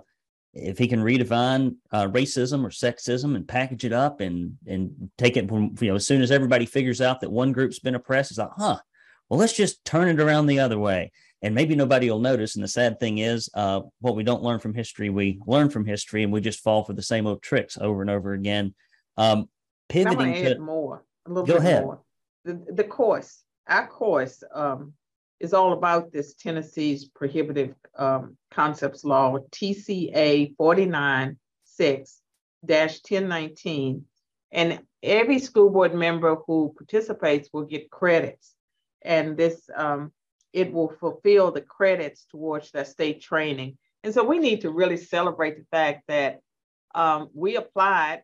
if 0.54 0.78
he 0.78 0.88
can 0.88 1.02
redefine 1.02 1.76
uh, 1.92 2.08
racism 2.08 2.64
or 2.64 2.70
sexism 2.70 3.36
and 3.36 3.48
package 3.48 3.84
it 3.84 3.92
up 3.92 4.22
and 4.22 4.56
and 4.66 5.10
take 5.18 5.36
it 5.36 5.50
from 5.50 5.76
you 5.82 5.90
know 5.90 5.96
as 5.96 6.08
soon 6.08 6.22
as 6.22 6.32
everybody 6.32 6.66
figures 6.66 7.02
out 7.02 7.20
that 7.22 7.32
one 7.32 7.52
group's 7.52 7.80
been 7.80 7.96
oppressed, 7.96 8.32
it's 8.32 8.38
like, 8.38 8.52
huh, 8.56 8.80
well, 9.30 9.40
let's 9.40 9.54
just 9.54 9.84
turn 9.86 10.08
it 10.08 10.20
around 10.20 10.48
the 10.48 10.60
other 10.60 10.78
way, 10.78 11.12
and 11.42 11.56
maybe 11.56 11.76
nobody 11.76 12.10
will 12.10 12.20
notice. 12.20 12.56
And 12.56 12.64
the 12.64 12.68
sad 12.70 13.00
thing 13.00 13.20
is, 13.20 13.50
uh, 13.54 13.82
what 14.00 14.16
we 14.16 14.24
don't 14.24 14.44
learn 14.44 14.60
from 14.60 14.74
history, 14.74 15.10
we 15.10 15.40
learn 15.46 15.70
from 15.70 15.86
history, 15.86 16.24
and 16.24 16.32
we 16.32 16.42
just 16.42 16.62
fall 16.62 16.84
for 16.84 16.94
the 16.94 17.02
same 17.02 17.28
old 17.28 17.42
tricks 17.42 17.78
over 17.80 18.02
and 18.02 18.10
over 18.10 18.34
again. 18.34 18.74
Um, 19.18 19.50
pivoting 19.90 20.44
to 20.44 20.60
more, 20.60 21.04
a 21.26 21.30
little 21.30 21.46
go 21.46 21.58
ahead. 21.58 21.84
more. 21.84 22.02
The, 22.46 22.74
the 22.74 22.84
course 22.84 23.44
our 23.68 23.88
course 23.88 24.44
um, 24.54 24.94
is 25.40 25.54
all 25.54 25.74
about 25.74 26.12
this 26.12 26.34
Tennessee's 26.34 27.06
prohibitive 27.06 27.76
um, 27.98 28.38
concepts 28.52 29.04
law, 29.04 29.38
TCA 29.52 30.56
496 30.58 32.20
1019. 32.62 34.06
And 34.52 34.80
every 35.02 35.40
school 35.40 35.70
board 35.70 35.96
member 35.96 36.36
who 36.48 36.74
participates 36.78 37.50
will 37.52 37.66
get 37.66 37.90
credits. 37.90 38.54
And 39.06 39.38
this, 39.38 39.70
um, 39.76 40.12
it 40.54 40.72
will 40.72 40.90
fulfill 41.00 41.52
the 41.52 41.62
credits 41.62 42.26
towards 42.30 42.72
that 42.72 42.88
state 42.88 43.22
training. 43.22 43.78
And 44.04 44.14
so 44.14 44.24
we 44.24 44.40
need 44.40 44.62
to 44.62 44.72
really 44.72 44.98
celebrate 44.98 45.58
the 45.58 45.66
fact 45.72 46.04
that 46.08 46.40
um, 46.94 47.30
we 47.34 47.56
applied, 47.56 48.22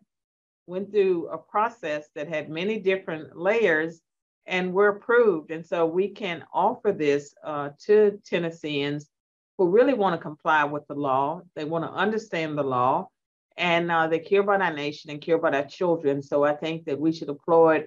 went 0.68 0.92
through 0.92 1.28
a 1.30 1.38
process 1.38 2.08
that 2.16 2.28
had 2.28 2.50
many 2.50 2.80
different 2.80 3.38
layers 3.38 4.02
and 4.46 4.74
we're 4.74 4.90
approved. 4.90 5.52
And 5.52 5.66
so 5.66 5.86
we 5.86 6.10
can 6.10 6.44
offer 6.54 6.92
this 6.92 7.34
uh, 7.44 7.70
to 7.86 8.20
Tennesseans 8.26 9.10
who 9.58 9.70
really 9.70 9.94
want 9.94 10.16
to 10.16 10.22
comply 10.22 10.64
with 10.64 10.88
the 10.88 10.96
law. 10.96 11.42
They 11.56 11.66
want 11.66 11.86
to 11.86 11.92
understand 11.92 12.58
the 12.58 12.64
law 12.64 13.10
and 13.58 13.92
uh, 13.92 14.08
they 14.08 14.20
care 14.20 14.42
about 14.42 14.62
our 14.62 14.74
nation 14.74 15.12
and 15.12 15.22
care 15.22 15.36
about 15.36 15.54
our 15.54 15.66
children. 15.66 16.22
So 16.22 16.44
I 16.44 16.56
think 16.56 16.86
that 16.86 17.00
we 17.00 17.12
should 17.12 17.30
applaud 17.30 17.86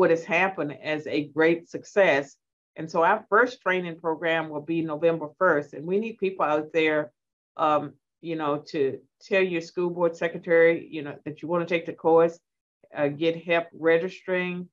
what 0.00 0.08
has 0.08 0.24
happened 0.24 0.74
as 0.82 1.06
a 1.06 1.28
great 1.28 1.68
success. 1.68 2.34
And 2.74 2.90
so 2.90 3.02
our 3.02 3.22
first 3.28 3.60
training 3.60 4.00
program 4.00 4.48
will 4.48 4.62
be 4.62 4.80
November 4.80 5.28
1st. 5.38 5.74
And 5.74 5.84
we 5.84 5.98
need 5.98 6.16
people 6.16 6.46
out 6.46 6.72
there, 6.72 7.12
um, 7.58 7.92
you 8.22 8.34
know, 8.34 8.64
to 8.68 8.98
tell 9.20 9.42
your 9.42 9.60
school 9.60 9.90
board 9.90 10.16
secretary, 10.16 10.88
you 10.90 11.02
know, 11.02 11.16
that 11.26 11.42
you 11.42 11.48
want 11.48 11.68
to 11.68 11.74
take 11.74 11.84
the 11.84 11.92
course, 11.92 12.38
uh, 12.96 13.08
get 13.08 13.44
help 13.44 13.66
registering, 13.74 14.70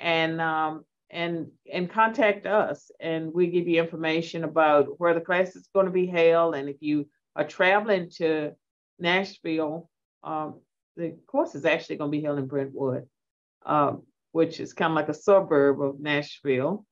and 0.00 0.40
um, 0.40 0.84
and 1.08 1.52
and 1.72 1.88
contact 1.88 2.44
us 2.44 2.90
and 2.98 3.32
we 3.32 3.46
give 3.46 3.68
you 3.68 3.80
information 3.80 4.42
about 4.42 4.98
where 4.98 5.14
the 5.14 5.20
class 5.20 5.54
is 5.54 5.68
going 5.72 5.86
to 5.86 5.92
be 5.92 6.06
held 6.06 6.56
and 6.56 6.68
if 6.68 6.78
you 6.80 7.06
are 7.36 7.46
traveling 7.46 8.10
to 8.10 8.50
nashville 8.98 9.88
um, 10.24 10.60
the 10.96 11.16
course 11.28 11.54
is 11.54 11.64
actually 11.64 11.96
going 11.96 12.10
to 12.10 12.18
be 12.18 12.24
held 12.24 12.38
in 12.38 12.48
brentwood 12.48 13.06
uh, 13.64 13.92
which 14.34 14.58
is 14.58 14.72
kind 14.72 14.90
of 14.90 14.96
like 14.96 15.08
a 15.08 15.14
suburb 15.14 15.80
of 15.80 16.00
nashville 16.00 16.84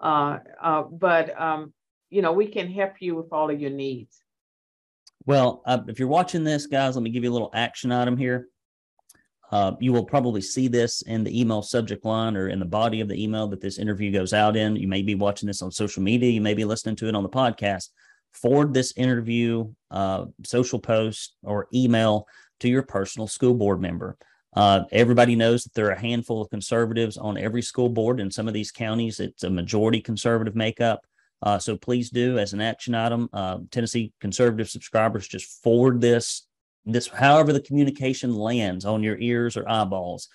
uh, 0.00 0.38
uh, 0.60 0.82
but 0.82 1.40
um, 1.40 1.72
you 2.10 2.20
know 2.20 2.32
we 2.32 2.46
can 2.46 2.68
help 2.68 2.94
you 3.00 3.14
with 3.14 3.32
all 3.32 3.48
of 3.48 3.60
your 3.60 3.70
needs 3.70 4.22
well 5.26 5.62
uh, 5.66 5.78
if 5.86 5.98
you're 5.98 6.08
watching 6.08 6.42
this 6.42 6.66
guys 6.66 6.96
let 6.96 7.02
me 7.02 7.10
give 7.10 7.22
you 7.22 7.30
a 7.30 7.32
little 7.32 7.50
action 7.54 7.92
item 7.92 8.16
here 8.16 8.48
uh, 9.52 9.72
you 9.80 9.92
will 9.92 10.04
probably 10.04 10.40
see 10.40 10.68
this 10.68 11.02
in 11.02 11.24
the 11.24 11.40
email 11.40 11.62
subject 11.62 12.04
line 12.04 12.36
or 12.36 12.48
in 12.48 12.60
the 12.60 12.64
body 12.64 13.00
of 13.00 13.08
the 13.08 13.20
email 13.20 13.48
that 13.48 13.60
this 13.60 13.78
interview 13.78 14.12
goes 14.12 14.32
out 14.32 14.56
in. 14.56 14.76
You 14.76 14.86
may 14.86 15.02
be 15.02 15.16
watching 15.16 15.48
this 15.48 15.60
on 15.60 15.72
social 15.72 16.04
media. 16.04 16.30
You 16.30 16.40
may 16.40 16.54
be 16.54 16.64
listening 16.64 16.94
to 16.96 17.08
it 17.08 17.16
on 17.16 17.24
the 17.24 17.28
podcast. 17.28 17.88
Forward 18.32 18.72
this 18.72 18.92
interview, 18.96 19.72
uh, 19.90 20.26
social 20.44 20.78
post, 20.78 21.34
or 21.42 21.66
email 21.74 22.28
to 22.60 22.68
your 22.68 22.82
personal 22.82 23.26
school 23.26 23.54
board 23.54 23.80
member. 23.80 24.16
Uh, 24.54 24.82
everybody 24.90 25.36
knows 25.36 25.62
that 25.62 25.74
there 25.74 25.86
are 25.86 25.92
a 25.92 26.00
handful 26.00 26.42
of 26.42 26.50
conservatives 26.50 27.16
on 27.16 27.38
every 27.38 27.62
school 27.62 27.88
board. 27.88 28.20
In 28.20 28.30
some 28.30 28.48
of 28.48 28.54
these 28.54 28.72
counties, 28.72 29.20
it's 29.20 29.44
a 29.44 29.50
majority 29.50 30.00
conservative 30.00 30.56
makeup. 30.56 31.06
Uh, 31.42 31.58
so 31.58 31.76
please 31.76 32.10
do, 32.10 32.38
as 32.38 32.52
an 32.52 32.60
action 32.60 32.94
item, 32.94 33.28
uh, 33.32 33.58
Tennessee 33.70 34.12
conservative 34.20 34.68
subscribers, 34.68 35.26
just 35.26 35.62
forward 35.62 36.00
this, 36.00 36.46
this, 36.84 37.06
however 37.08 37.52
the 37.52 37.60
communication 37.60 38.34
lands 38.34 38.84
on 38.84 39.02
your 39.02 39.18
ears 39.18 39.56
or 39.56 39.68
eyeballs, 39.68 40.28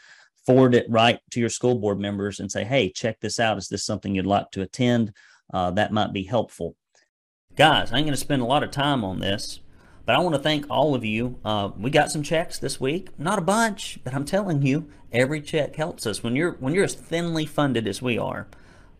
forward 0.46 0.74
it 0.74 0.86
right 0.90 1.20
to 1.32 1.40
your 1.40 1.50
school 1.50 1.76
board 1.76 2.00
members 2.00 2.40
and 2.40 2.52
say, 2.52 2.64
hey, 2.64 2.90
check 2.90 3.20
this 3.20 3.40
out. 3.40 3.58
Is 3.58 3.68
this 3.68 3.86
something 3.86 4.16
you'd 4.16 4.26
like 4.26 4.50
to 4.52 4.62
attend? 4.62 5.14
Uh, 5.54 5.72
that 5.72 5.92
might 5.92 6.14
be 6.14 6.24
helpful. 6.24 6.76
Guys, 7.56 7.92
I 7.92 8.00
am 8.00 8.04
going 8.04 8.14
to 8.14 8.18
spend 8.18 8.42
a 8.42 8.46
lot 8.46 8.64
of 8.64 8.72
time 8.72 9.04
on 9.04 9.20
this, 9.20 9.60
but 10.06 10.16
I 10.16 10.20
want 10.20 10.36
to 10.36 10.42
thank 10.42 10.66
all 10.70 10.96
of 10.96 11.04
you. 11.04 11.38
Uh, 11.44 11.72
we 11.78 11.90
got 11.90 12.12
some 12.12 12.24
checks 12.24 12.60
this 12.60 12.80
week, 12.80 13.10
not 13.18 13.40
a 13.40 13.42
bunch, 13.42 14.00
but 14.04 14.14
I'm 14.14 14.26
telling 14.26 14.62
you, 14.62 14.88
every 15.12 15.42
check 15.42 15.76
helps 15.76 16.06
us. 16.06 16.22
When 16.22 16.36
you're 16.36 16.54
when 16.54 16.74
you're 16.74 16.84
as 16.84 16.94
thinly 16.94 17.46
funded 17.46 17.88
as 17.88 18.02
we 18.02 18.18
are, 18.18 18.48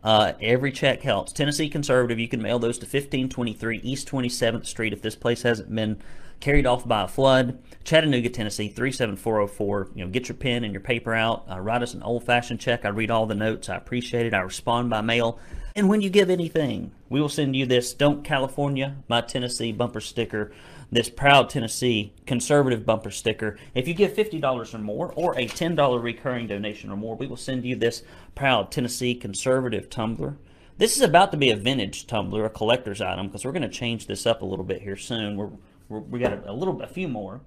uh, 0.04 0.34
every 0.42 0.72
check 0.72 1.02
helps. 1.02 1.32
Tennessee 1.32 1.70
Conservative, 1.70 2.20
you 2.20 2.28
can 2.28 2.42
mail 2.42 2.60
those 2.60 2.78
to 2.80 2.86
1523 2.86 3.80
East 3.84 4.08
27th 4.10 4.66
Street 4.66 4.94
if 4.94 5.02
this 5.02 5.16
place 5.16 5.44
hasn't 5.44 5.74
been 5.74 5.98
carried 6.40 6.66
off 6.66 6.88
by 6.88 7.04
a 7.04 7.08
flood. 7.08 7.60
Chattanooga, 7.84 8.30
Tennessee, 8.30 8.68
37404. 8.68 9.90
You 9.96 10.06
know, 10.06 10.12
get 10.12 10.28
your 10.28 10.36
pen 10.36 10.64
and 10.64 10.74
your 10.74 10.82
paper 10.82 11.14
out. 11.14 11.46
Uh, 11.50 11.60
write 11.60 11.82
us 11.82 11.94
an 11.94 12.04
old 12.04 12.24
fashioned 12.24 12.60
check. 12.60 12.86
I 12.86 12.90
read 12.90 13.12
all 13.12 13.26
the 13.26 13.36
notes. 13.36 13.70
I 13.70 13.76
appreciate 13.76 14.26
it. 14.26 14.34
I 14.34 14.40
respond 14.40 14.90
by 14.90 15.02
mail. 15.02 15.40
And 15.76 15.90
when 15.90 16.02
you 16.02 16.10
give 16.10 16.30
anything, 16.30 16.92
we 17.10 17.20
will 17.20 17.30
send 17.30 17.56
you 17.56 17.66
this 17.66 17.94
Don't 17.94 18.24
California, 18.24 18.98
my 19.08 19.22
Tennessee 19.22 19.72
bumper 19.72 20.02
sticker 20.02 20.52
this 20.96 21.10
proud 21.10 21.50
Tennessee 21.50 22.14
conservative 22.26 22.86
bumper 22.86 23.12
sticker. 23.12 23.58
If 23.74 23.88
you 23.88 23.94
give 23.94 24.14
$50 24.14 24.74
or 24.74 24.78
more 24.78 25.14
or 25.14 25.38
a 25.38 25.48
$10 25.48 26.02
recurring 26.02 26.48
donation 26.48 26.90
or 26.90 26.96
more, 26.96 27.16
we 27.16 27.28
will 27.28 27.38
send 27.38 27.66
you 27.66 27.76
this 27.76 28.04
proud 28.34 28.72
Tennessee 28.72 29.14
conservative 29.14 29.90
tumbler. 29.90 30.38
This 30.78 30.96
is 30.96 31.02
about 31.02 31.32
to 31.32 31.38
be 31.38 31.52
a 31.52 31.56
vintage 31.56 32.08
tumbler, 32.08 32.46
a 32.46 32.50
collector's 32.50 33.02
item, 33.02 33.28
because 33.28 33.46
we're 33.46 33.52
going 33.52 33.62
to 33.62 33.70
change 33.70 34.08
this 34.08 34.26
up 34.26 34.42
a 34.42 34.46
little 34.46 34.66
bit 34.66 34.82
here 34.82 34.96
soon. 34.96 35.38
We're, 35.38 35.52
we're 35.90 36.00
we 36.00 36.20
got 36.20 36.34
a, 36.34 36.52
a, 36.52 36.54
little, 36.54 36.82
a 36.82 36.88
few 36.88 37.08
more. 37.08 37.42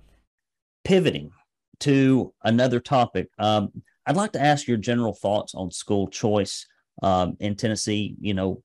Pivoting 0.84 1.30
to 1.80 2.32
another 2.44 2.80
topic, 2.80 3.28
um, 3.38 3.70
I'd 4.06 4.16
like 4.16 4.32
to 4.32 4.42
ask 4.42 4.66
your 4.66 4.78
general 4.78 5.12
thoughts 5.12 5.54
on 5.54 5.70
school 5.70 6.08
choice 6.08 6.66
um, 7.02 7.36
in 7.40 7.56
Tennessee. 7.56 8.16
You 8.20 8.34
know, 8.34 8.62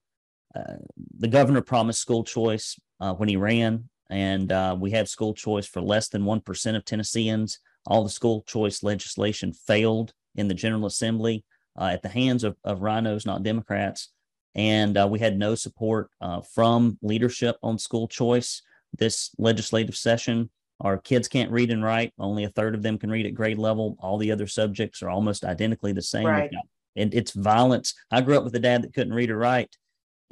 uh, 0.55 0.75
the 1.17 1.27
governor 1.27 1.61
promised 1.61 2.01
school 2.01 2.23
choice 2.23 2.79
uh, 3.01 3.13
when 3.13 3.27
he 3.27 3.35
ran 3.35 3.89
and 4.13 4.51
uh, 4.51 4.77
we 4.79 4.91
have 4.91 5.09
school 5.09 5.33
choice 5.33 5.65
for 5.65 5.81
less 5.81 6.07
than 6.07 6.21
1% 6.21 6.75
of 6.75 6.85
Tennesseans. 6.85 7.57
All 7.87 8.03
the 8.03 8.11
school 8.11 8.43
choice 8.45 8.83
legislation 8.83 9.53
failed 9.53 10.13
in 10.35 10.47
the 10.47 10.53
General 10.53 10.85
Assembly 10.85 11.43
uh, 11.79 11.85
at 11.85 12.03
the 12.03 12.09
hands 12.09 12.43
of, 12.43 12.55
of 12.63 12.81
RINOs, 12.81 13.25
not 13.25 13.41
Democrats. 13.41 14.09
And 14.53 14.95
uh, 14.99 15.07
we 15.09 15.17
had 15.17 15.39
no 15.39 15.55
support 15.55 16.11
uh, 16.21 16.41
from 16.41 16.99
leadership 17.01 17.57
on 17.63 17.79
school 17.79 18.07
choice 18.07 18.61
this 18.95 19.31
legislative 19.39 19.95
session. 19.95 20.51
Our 20.79 20.99
kids 20.99 21.27
can't 21.27 21.51
read 21.51 21.71
and 21.71 21.83
write. 21.83 22.13
Only 22.19 22.43
a 22.43 22.49
third 22.49 22.75
of 22.75 22.83
them 22.83 22.99
can 22.99 23.09
read 23.09 23.25
at 23.25 23.33
grade 23.33 23.57
level. 23.57 23.97
All 23.99 24.19
the 24.19 24.31
other 24.31 24.45
subjects 24.45 25.01
are 25.01 25.09
almost 25.09 25.43
identically 25.43 25.91
the 25.91 26.03
same. 26.03 26.27
Right. 26.27 26.51
And 26.95 27.11
it's 27.15 27.31
violence. 27.31 27.95
I 28.11 28.21
grew 28.21 28.37
up 28.37 28.43
with 28.43 28.53
a 28.53 28.59
dad 28.59 28.83
that 28.83 28.93
couldn't 28.93 29.15
read 29.15 29.31
or 29.31 29.37
write 29.37 29.75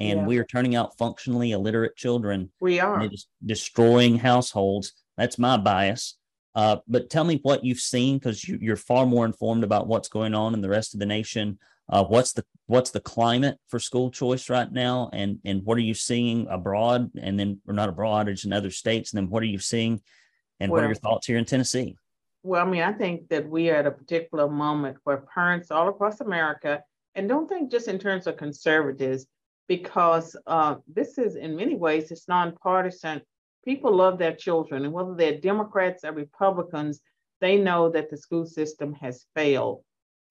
and 0.02 0.22
yeah. 0.22 0.26
we 0.26 0.38
are 0.40 0.44
turning 0.44 0.76
out 0.76 0.98
functionally 0.98 1.52
illiterate 1.52 1.96
children. 1.96 2.52
We 2.60 2.80
are 2.80 3.08
destroying 3.46 4.18
households. 4.18 4.94
That's 5.16 5.38
my 5.38 5.58
bias. 5.58 6.18
Uh, 6.56 6.78
but 6.88 7.10
tell 7.10 7.24
me 7.24 7.40
what 7.44 7.64
you've 7.64 7.80
seen 7.80 8.18
because 8.18 8.44
you, 8.48 8.74
are 8.74 8.78
far 8.78 9.06
more 9.06 9.26
informed 9.26 9.64
about 9.64 9.88
what's 9.88 10.10
going 10.10 10.34
on 10.34 10.56
in 10.56 10.62
the 10.62 10.70
rest 10.70 10.96
of 10.96 11.00
the 11.00 11.06
nation. 11.06 11.60
Uh, 11.88 12.04
what's 12.04 12.34
the 12.34 12.44
what's 12.66 12.90
the 12.90 13.00
climate 13.00 13.58
for 13.68 13.78
school 13.78 14.10
choice 14.10 14.50
right 14.50 14.72
now, 14.72 15.10
and 15.14 15.40
and 15.46 15.64
what 15.64 15.78
are 15.78 15.82
you 15.82 15.94
seeing 15.94 16.48
abroad, 16.50 17.12
and 17.22 17.40
then 17.40 17.60
or 17.68 17.74
not 17.74 17.90
abroad, 17.90 18.28
it's 18.28 18.46
in 18.46 18.54
other 18.54 18.72
states, 18.72 19.12
and 19.12 19.18
then 19.18 19.30
what 19.30 19.44
are 19.44 19.48
you 19.48 19.60
seeing, 19.60 20.02
and 20.60 20.72
well, 20.72 20.80
what 20.80 20.86
are 20.86 20.88
your 20.88 20.96
thoughts 20.96 21.28
here 21.28 21.38
in 21.38 21.46
Tennessee? 21.46 21.96
Well, 22.44 22.66
I 22.66 22.70
mean, 22.70 22.82
I 22.82 22.94
think 22.94 23.30
that 23.30 23.48
we 23.48 23.70
are 23.70 23.76
at 23.76 23.88
a 23.88 23.92
particular 23.92 24.50
moment 24.50 24.98
where 25.04 25.26
parents 25.34 25.70
all 25.70 25.90
across 25.90 26.22
America, 26.22 26.82
and 27.14 27.30
don't 27.30 27.48
think 27.48 27.72
just 27.72 27.88
in 27.88 28.00
terms 28.00 28.26
of 28.26 28.38
conservatives, 28.38 29.28
because 29.72 30.36
uh, 30.48 30.76
this 30.86 31.18
is, 31.18 31.38
in 31.38 31.56
many 31.56 31.76
ways, 31.76 32.12
it's 32.12 32.28
nonpartisan. 32.28 33.22
People 33.64 33.96
love 33.96 34.18
their 34.18 34.36
children, 34.36 34.84
and 34.84 34.92
whether 34.92 35.16
they're 35.16 35.40
Democrats 35.40 36.04
or 36.04 36.12
Republicans, 36.12 37.00
they 37.40 37.56
know 37.58 37.88
that 37.90 38.10
the 38.10 38.18
school 38.18 38.46
system 38.46 38.92
has 38.96 39.26
failed. 39.34 39.82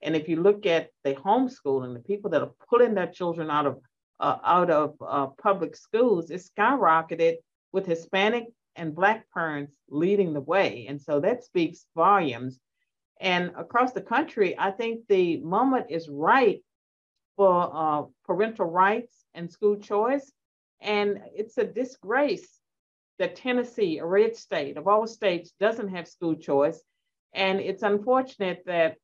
And 0.03 0.14
if 0.14 0.29
you 0.29 0.37
look 0.42 0.66
at 0.66 0.90
the 1.05 1.14
homeschooling, 1.14 1.94
the 1.94 2.00
people 2.00 2.29
that 2.33 2.42
are 2.42 2.53
pulling 2.68 2.92
their 2.92 3.07
children 3.07 3.50
out 3.50 3.64
of 3.64 3.79
uh, 4.26 4.37
out 4.44 4.70
of 4.70 4.94
uh, 5.00 5.29
public 5.42 5.74
schools, 5.74 6.31
it's 6.31 6.50
skyrocketed 6.50 7.37
with 7.72 7.87
Hispanic 7.87 8.44
and 8.76 8.94
Black 8.94 9.24
parents 9.33 9.72
leading 9.88 10.35
the 10.35 10.46
way, 10.55 10.85
and 10.87 11.00
so 11.00 11.18
that 11.20 11.44
speaks 11.44 11.87
volumes. 11.96 12.61
And 13.22 13.53
across 13.57 13.92
the 13.92 14.03
country, 14.14 14.55
I 14.59 14.70
think 14.70 15.00
the 15.09 15.38
moment 15.38 15.87
is 15.88 16.11
right 16.11 16.61
for 17.40 17.70
uh, 17.72 18.03
parental 18.26 18.66
rights 18.66 19.24
and 19.33 19.50
school 19.50 19.74
choice. 19.76 20.31
And 20.83 21.22
it's 21.35 21.57
a 21.57 21.64
disgrace 21.64 22.61
that 23.18 23.35
Tennessee, 23.35 23.96
a 23.96 24.05
red 24.05 24.37
state 24.37 24.76
of 24.76 24.87
all 24.87 25.07
states, 25.07 25.55
doesn't 25.59 25.88
have 25.88 26.07
school 26.07 26.35
choice. 26.35 26.83
And 27.33 27.59
it's 27.59 27.83
unfortunate 27.83 28.64
that 28.66 28.96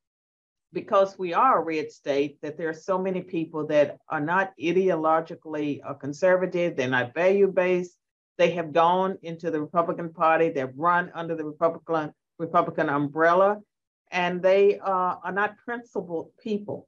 because 0.75 1.19
we 1.19 1.33
are 1.33 1.63
a 1.63 1.65
red 1.65 1.91
state, 1.91 2.37
that 2.43 2.59
there 2.59 2.69
are 2.69 2.75
so 2.75 2.99
many 2.99 3.23
people 3.23 3.67
that 3.69 3.97
are 4.11 4.21
not 4.21 4.53
ideologically 4.61 5.81
uh, 5.83 5.95
conservative, 5.95 6.77
they're 6.77 6.89
not 6.89 7.15
value 7.15 7.51
based. 7.51 7.97
They 8.37 8.51
have 8.51 8.75
gone 8.75 9.17
into 9.23 9.51
the 9.51 9.63
Republican 9.63 10.13
Party, 10.13 10.51
they've 10.51 10.77
run 10.77 11.11
under 11.15 11.37
the 11.37 11.47
Republican 11.47 12.13
Republican 12.39 12.91
umbrella, 12.91 13.63
and 14.11 14.43
they 14.43 14.79
uh, 14.79 15.15
are 15.25 15.33
not 15.33 15.57
principled 15.65 16.33
people. 16.39 16.87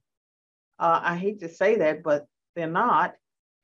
Uh, 0.78 1.00
I 1.02 1.16
hate 1.16 1.40
to 1.40 1.48
say 1.48 1.76
that, 1.76 2.02
but 2.02 2.26
they're 2.54 2.66
not. 2.66 3.14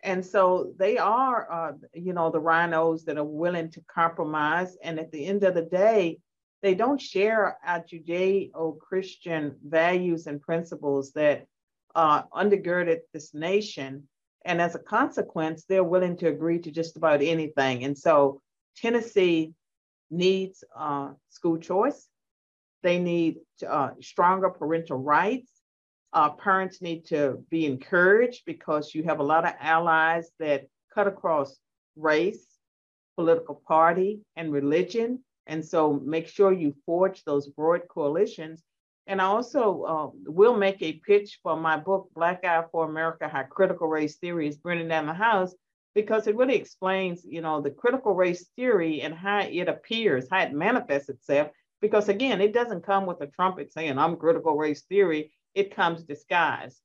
And 0.02 0.24
so 0.24 0.72
they 0.78 0.98
are, 0.98 1.50
uh, 1.50 1.72
you 1.94 2.12
know, 2.12 2.30
the 2.30 2.40
RINOs 2.40 3.04
that 3.04 3.16
are 3.16 3.24
willing 3.24 3.70
to 3.70 3.80
compromise. 3.88 4.76
And 4.82 4.98
at 4.98 5.10
the 5.12 5.24
end 5.24 5.44
of 5.44 5.54
the 5.54 5.62
day, 5.62 6.18
they 6.62 6.74
don't 6.74 7.00
share 7.00 7.58
our 7.64 7.80
Judeo-Christian 7.80 9.56
values 9.66 10.26
and 10.26 10.40
principles 10.40 11.12
that 11.12 11.46
uh, 11.94 12.22
undergirded 12.34 13.00
this 13.12 13.32
nation. 13.34 14.08
And 14.44 14.60
as 14.60 14.74
a 14.74 14.78
consequence, 14.78 15.64
they're 15.64 15.84
willing 15.84 16.16
to 16.18 16.28
agree 16.28 16.58
to 16.60 16.70
just 16.70 16.96
about 16.96 17.22
anything. 17.22 17.84
And 17.84 17.96
so 17.96 18.42
Tennessee 18.76 19.52
needs 20.10 20.64
uh, 20.76 21.12
school 21.30 21.58
choice. 21.58 22.08
They 22.82 22.98
need 22.98 23.38
uh, 23.66 23.90
stronger 24.00 24.50
parental 24.50 24.98
rights. 24.98 25.50
Uh, 26.14 26.30
parents 26.30 26.80
need 26.80 27.04
to 27.06 27.44
be 27.50 27.66
encouraged 27.66 28.42
because 28.46 28.94
you 28.94 29.02
have 29.02 29.18
a 29.18 29.22
lot 29.22 29.44
of 29.44 29.52
allies 29.58 30.30
that 30.38 30.66
cut 30.94 31.08
across 31.08 31.56
race, 31.96 32.46
political 33.16 33.60
party, 33.66 34.20
and 34.36 34.52
religion. 34.52 35.24
And 35.48 35.64
so 35.64 35.92
make 35.92 36.28
sure 36.28 36.52
you 36.52 36.74
forge 36.86 37.24
those 37.24 37.48
broad 37.48 37.82
coalitions. 37.88 38.62
And 39.06 39.20
I 39.20 39.24
also 39.24 39.82
uh, 39.82 40.10
will 40.24 40.56
make 40.56 40.80
a 40.82 41.00
pitch 41.06 41.40
for 41.42 41.56
my 41.56 41.76
book, 41.76 42.08
Black 42.14 42.44
Eye 42.44 42.62
for 42.70 42.88
America, 42.88 43.28
How 43.28 43.42
Critical 43.42 43.88
Race 43.88 44.16
Theory 44.16 44.48
is 44.48 44.56
Burning 44.56 44.88
Down 44.88 45.06
the 45.06 45.12
House, 45.12 45.52
because 45.94 46.26
it 46.26 46.36
really 46.36 46.56
explains, 46.56 47.24
you 47.24 47.40
know, 47.40 47.60
the 47.60 47.70
critical 47.70 48.14
race 48.14 48.48
theory 48.56 49.02
and 49.02 49.14
how 49.14 49.40
it 49.40 49.68
appears, 49.68 50.28
how 50.30 50.42
it 50.42 50.52
manifests 50.52 51.08
itself. 51.08 51.48
Because 51.80 52.08
again, 52.08 52.40
it 52.40 52.54
doesn't 52.54 52.86
come 52.86 53.04
with 53.04 53.20
a 53.20 53.26
trumpet 53.26 53.72
saying, 53.72 53.98
I'm 53.98 54.16
critical 54.16 54.56
race 54.56 54.82
theory 54.82 55.32
it 55.54 55.74
comes 55.74 56.02
disguised 56.02 56.80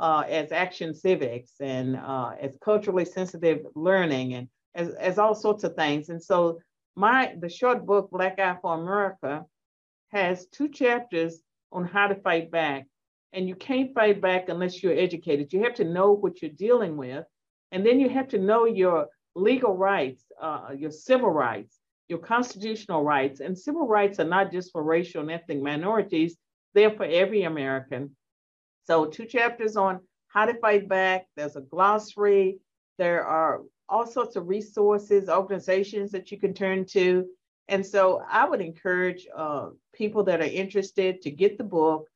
uh, 0.00 0.24
as 0.28 0.50
action 0.52 0.94
civics 0.94 1.52
and 1.60 1.96
uh, 1.96 2.32
as 2.40 2.56
culturally 2.62 3.04
sensitive 3.04 3.66
learning 3.74 4.34
and 4.34 4.48
as, 4.74 4.90
as 4.94 5.18
all 5.18 5.34
sorts 5.34 5.64
of 5.64 5.74
things. 5.74 6.08
And 6.08 6.22
so 6.22 6.60
my 6.96 7.34
the 7.38 7.48
short 7.48 7.86
book 7.86 8.10
Black 8.10 8.38
Eye 8.38 8.56
for 8.60 8.74
America 8.74 9.44
has 10.10 10.46
two 10.46 10.68
chapters 10.68 11.40
on 11.72 11.84
how 11.84 12.08
to 12.08 12.14
fight 12.14 12.50
back. 12.50 12.86
And 13.32 13.46
you 13.46 13.54
can't 13.54 13.94
fight 13.94 14.20
back 14.20 14.48
unless 14.48 14.82
you're 14.82 14.98
educated. 14.98 15.52
You 15.52 15.62
have 15.62 15.74
to 15.74 15.84
know 15.84 16.12
what 16.12 16.42
you're 16.42 16.50
dealing 16.50 16.96
with. 16.96 17.24
And 17.70 17.86
then 17.86 18.00
you 18.00 18.08
have 18.08 18.26
to 18.28 18.38
know 18.38 18.64
your 18.64 19.06
legal 19.36 19.76
rights, 19.76 20.24
uh, 20.40 20.70
your 20.76 20.90
civil 20.90 21.30
rights, 21.30 21.78
your 22.08 22.18
constitutional 22.18 23.04
rights. 23.04 23.38
And 23.38 23.56
civil 23.56 23.86
rights 23.86 24.18
are 24.18 24.24
not 24.24 24.50
just 24.50 24.72
for 24.72 24.82
racial 24.82 25.20
and 25.20 25.30
ethnic 25.30 25.62
minorities, 25.62 26.36
there 26.74 26.90
for 26.90 27.04
every 27.04 27.42
American. 27.42 28.16
So, 28.84 29.06
two 29.06 29.26
chapters 29.26 29.76
on 29.76 30.00
how 30.28 30.46
to 30.46 30.54
fight 30.54 30.88
back. 30.88 31.26
There's 31.36 31.56
a 31.56 31.60
glossary. 31.60 32.58
There 32.98 33.24
are 33.24 33.62
all 33.88 34.06
sorts 34.06 34.36
of 34.36 34.48
resources, 34.48 35.28
organizations 35.28 36.12
that 36.12 36.30
you 36.30 36.38
can 36.38 36.54
turn 36.54 36.84
to. 36.86 37.26
And 37.68 37.84
so, 37.84 38.22
I 38.28 38.48
would 38.48 38.60
encourage 38.60 39.26
uh, 39.34 39.70
people 39.94 40.24
that 40.24 40.40
are 40.40 40.44
interested 40.44 41.22
to 41.22 41.30
get 41.30 41.58
the 41.58 41.64
book, 41.64 42.08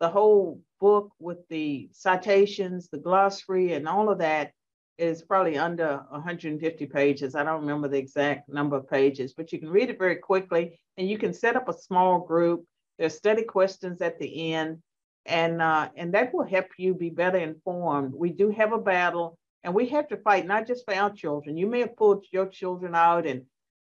the 0.00 0.08
whole 0.08 0.60
book 0.80 1.10
with 1.18 1.46
the 1.48 1.90
citations, 1.92 2.88
the 2.88 2.98
glossary, 2.98 3.74
and 3.74 3.86
all 3.86 4.08
of 4.08 4.18
that 4.18 4.52
is 5.00 5.22
probably 5.22 5.56
under 5.56 6.04
150 6.10 6.86
pages. 6.86 7.34
I 7.34 7.42
don't 7.42 7.62
remember 7.62 7.88
the 7.88 7.96
exact 7.96 8.48
number 8.48 8.76
of 8.76 8.88
pages, 8.88 9.32
but 9.32 9.50
you 9.50 9.58
can 9.58 9.70
read 9.70 9.88
it 9.88 9.98
very 9.98 10.16
quickly 10.16 10.78
and 10.98 11.08
you 11.08 11.16
can 11.16 11.32
set 11.32 11.56
up 11.56 11.68
a 11.68 11.78
small 11.78 12.20
group. 12.20 12.64
There's 13.00 13.16
study 13.16 13.44
questions 13.44 14.02
at 14.02 14.18
the 14.18 14.52
end, 14.52 14.82
and 15.24 15.62
uh, 15.62 15.88
and 15.96 16.12
that 16.12 16.34
will 16.34 16.44
help 16.44 16.66
you 16.76 16.92
be 16.92 17.08
better 17.08 17.38
informed. 17.38 18.12
We 18.14 18.28
do 18.28 18.50
have 18.50 18.74
a 18.74 18.78
battle, 18.78 19.38
and 19.64 19.74
we 19.74 19.88
have 19.88 20.06
to 20.08 20.18
fight 20.18 20.46
not 20.46 20.66
just 20.66 20.84
for 20.84 20.94
our 20.94 21.10
children. 21.10 21.56
You 21.56 21.66
may 21.66 21.80
have 21.80 21.96
pulled 21.96 22.26
your 22.30 22.46
children 22.46 22.94
out 22.94 23.26
and 23.26 23.46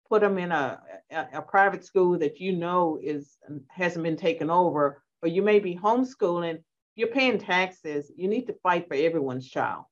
put 0.08 0.22
them 0.22 0.38
in 0.38 0.50
a, 0.50 0.80
a, 1.10 1.26
a 1.34 1.42
private 1.42 1.84
school 1.84 2.18
that 2.20 2.40
you 2.40 2.56
know 2.56 2.98
is 3.02 3.36
hasn't 3.68 4.02
been 4.02 4.16
taken 4.16 4.48
over, 4.48 5.02
or 5.22 5.28
you 5.28 5.42
may 5.42 5.58
be 5.58 5.76
homeschooling. 5.76 6.62
You're 6.94 7.08
paying 7.08 7.38
taxes. 7.38 8.10
You 8.16 8.28
need 8.28 8.46
to 8.46 8.54
fight 8.62 8.88
for 8.88 8.94
everyone's 8.94 9.46
child. 9.46 9.84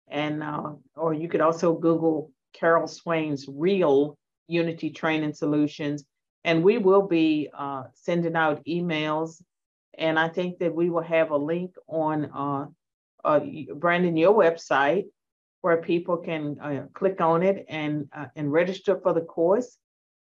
And, 0.08 0.42
uh, 0.42 0.72
or 0.96 1.14
you 1.14 1.28
could 1.28 1.40
also 1.40 1.72
Google 1.72 2.30
Carol 2.52 2.88
Swain's 2.88 3.46
real 3.48 4.18
Unity 4.46 4.90
Training 4.90 5.32
Solutions. 5.32 6.04
And 6.44 6.62
we 6.62 6.76
will 6.76 7.06
be 7.06 7.48
uh, 7.56 7.84
sending 7.94 8.36
out 8.36 8.62
emails. 8.66 9.42
And 9.96 10.18
I 10.18 10.28
think 10.28 10.58
that 10.58 10.74
we 10.74 10.90
will 10.90 11.04
have 11.04 11.30
a 11.30 11.38
link 11.38 11.74
on 11.88 12.26
uh, 12.26 12.66
uh, 13.24 13.40
Brandon, 13.74 14.14
your 14.14 14.34
website 14.34 15.06
where 15.64 15.78
people 15.78 16.18
can 16.18 16.58
uh, 16.60 16.84
click 16.92 17.22
on 17.22 17.42
it 17.42 17.64
and 17.70 18.06
uh, 18.14 18.26
and 18.36 18.52
register 18.52 19.00
for 19.02 19.14
the 19.14 19.22
course. 19.22 19.78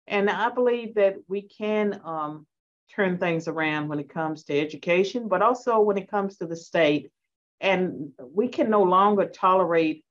And 0.06 0.30
I 0.30 0.48
believe 0.48 0.94
that 0.94 1.16
we 1.28 1.42
can 1.42 2.00
um, 2.06 2.46
turn 2.94 3.18
things 3.18 3.46
around 3.46 3.88
when 3.88 3.98
it 3.98 4.08
comes 4.08 4.44
to 4.44 4.58
education, 4.58 5.28
but 5.28 5.42
also 5.42 5.78
when 5.80 5.98
it 5.98 6.10
comes 6.10 6.38
to 6.38 6.46
the 6.46 6.56
state. 6.56 7.10
And 7.60 8.12
we 8.18 8.48
can 8.48 8.70
no 8.70 8.82
longer 8.82 9.26
tolerate 9.26 10.06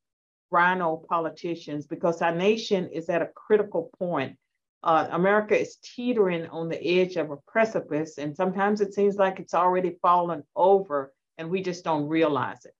RINO 0.51 1.05
politicians 1.09 1.87
because 1.87 2.21
our 2.21 2.35
nation 2.35 2.89
is 2.93 3.09
at 3.09 3.23
a 3.23 3.31
critical 3.35 3.89
point. 3.97 4.37
Uh, 4.83 5.07
America 5.09 5.59
is 5.59 5.77
teetering 5.83 6.45
on 6.49 6.69
the 6.69 6.79
edge 6.99 7.15
of 7.15 7.31
a 7.31 7.37
precipice, 7.47 8.19
and 8.19 8.35
sometimes 8.35 8.79
it 8.79 8.93
seems 8.93 9.15
like 9.15 9.39
it's 9.39 9.55
already 9.55 9.97
fallen 10.03 10.43
over 10.55 11.11
and 11.39 11.49
we 11.49 11.63
just 11.63 11.83
don't 11.83 12.07
realize 12.07 12.63
it. 12.65 12.75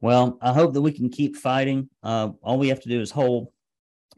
Well, 0.00 0.38
I 0.40 0.52
hope 0.52 0.74
that 0.74 0.82
we 0.82 0.92
can 0.92 1.08
keep 1.08 1.36
fighting. 1.36 1.88
Uh, 2.02 2.30
all 2.42 2.58
we 2.58 2.68
have 2.68 2.80
to 2.80 2.88
do 2.88 3.00
is 3.00 3.10
hold 3.10 3.48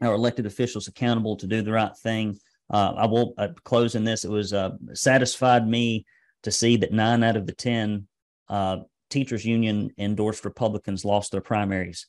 our 0.01 0.13
elected 0.13 0.45
officials 0.45 0.87
accountable 0.87 1.35
to 1.37 1.47
do 1.47 1.61
the 1.61 1.71
right 1.71 1.95
thing. 1.97 2.37
Uh, 2.69 2.93
I 2.95 3.05
will 3.07 3.33
uh, 3.37 3.49
close 3.63 3.95
in 3.95 4.03
this. 4.03 4.23
It 4.23 4.31
was 4.31 4.53
uh, 4.53 4.71
satisfied 4.93 5.67
me 5.67 6.05
to 6.43 6.51
see 6.51 6.77
that 6.77 6.93
nine 6.93 7.23
out 7.23 7.35
of 7.35 7.45
the 7.45 7.53
10 7.53 8.07
uh, 8.49 8.77
teachers 9.09 9.45
union 9.45 9.91
endorsed 9.97 10.45
Republicans 10.45 11.03
lost 11.03 11.31
their 11.31 11.41
primaries. 11.41 12.07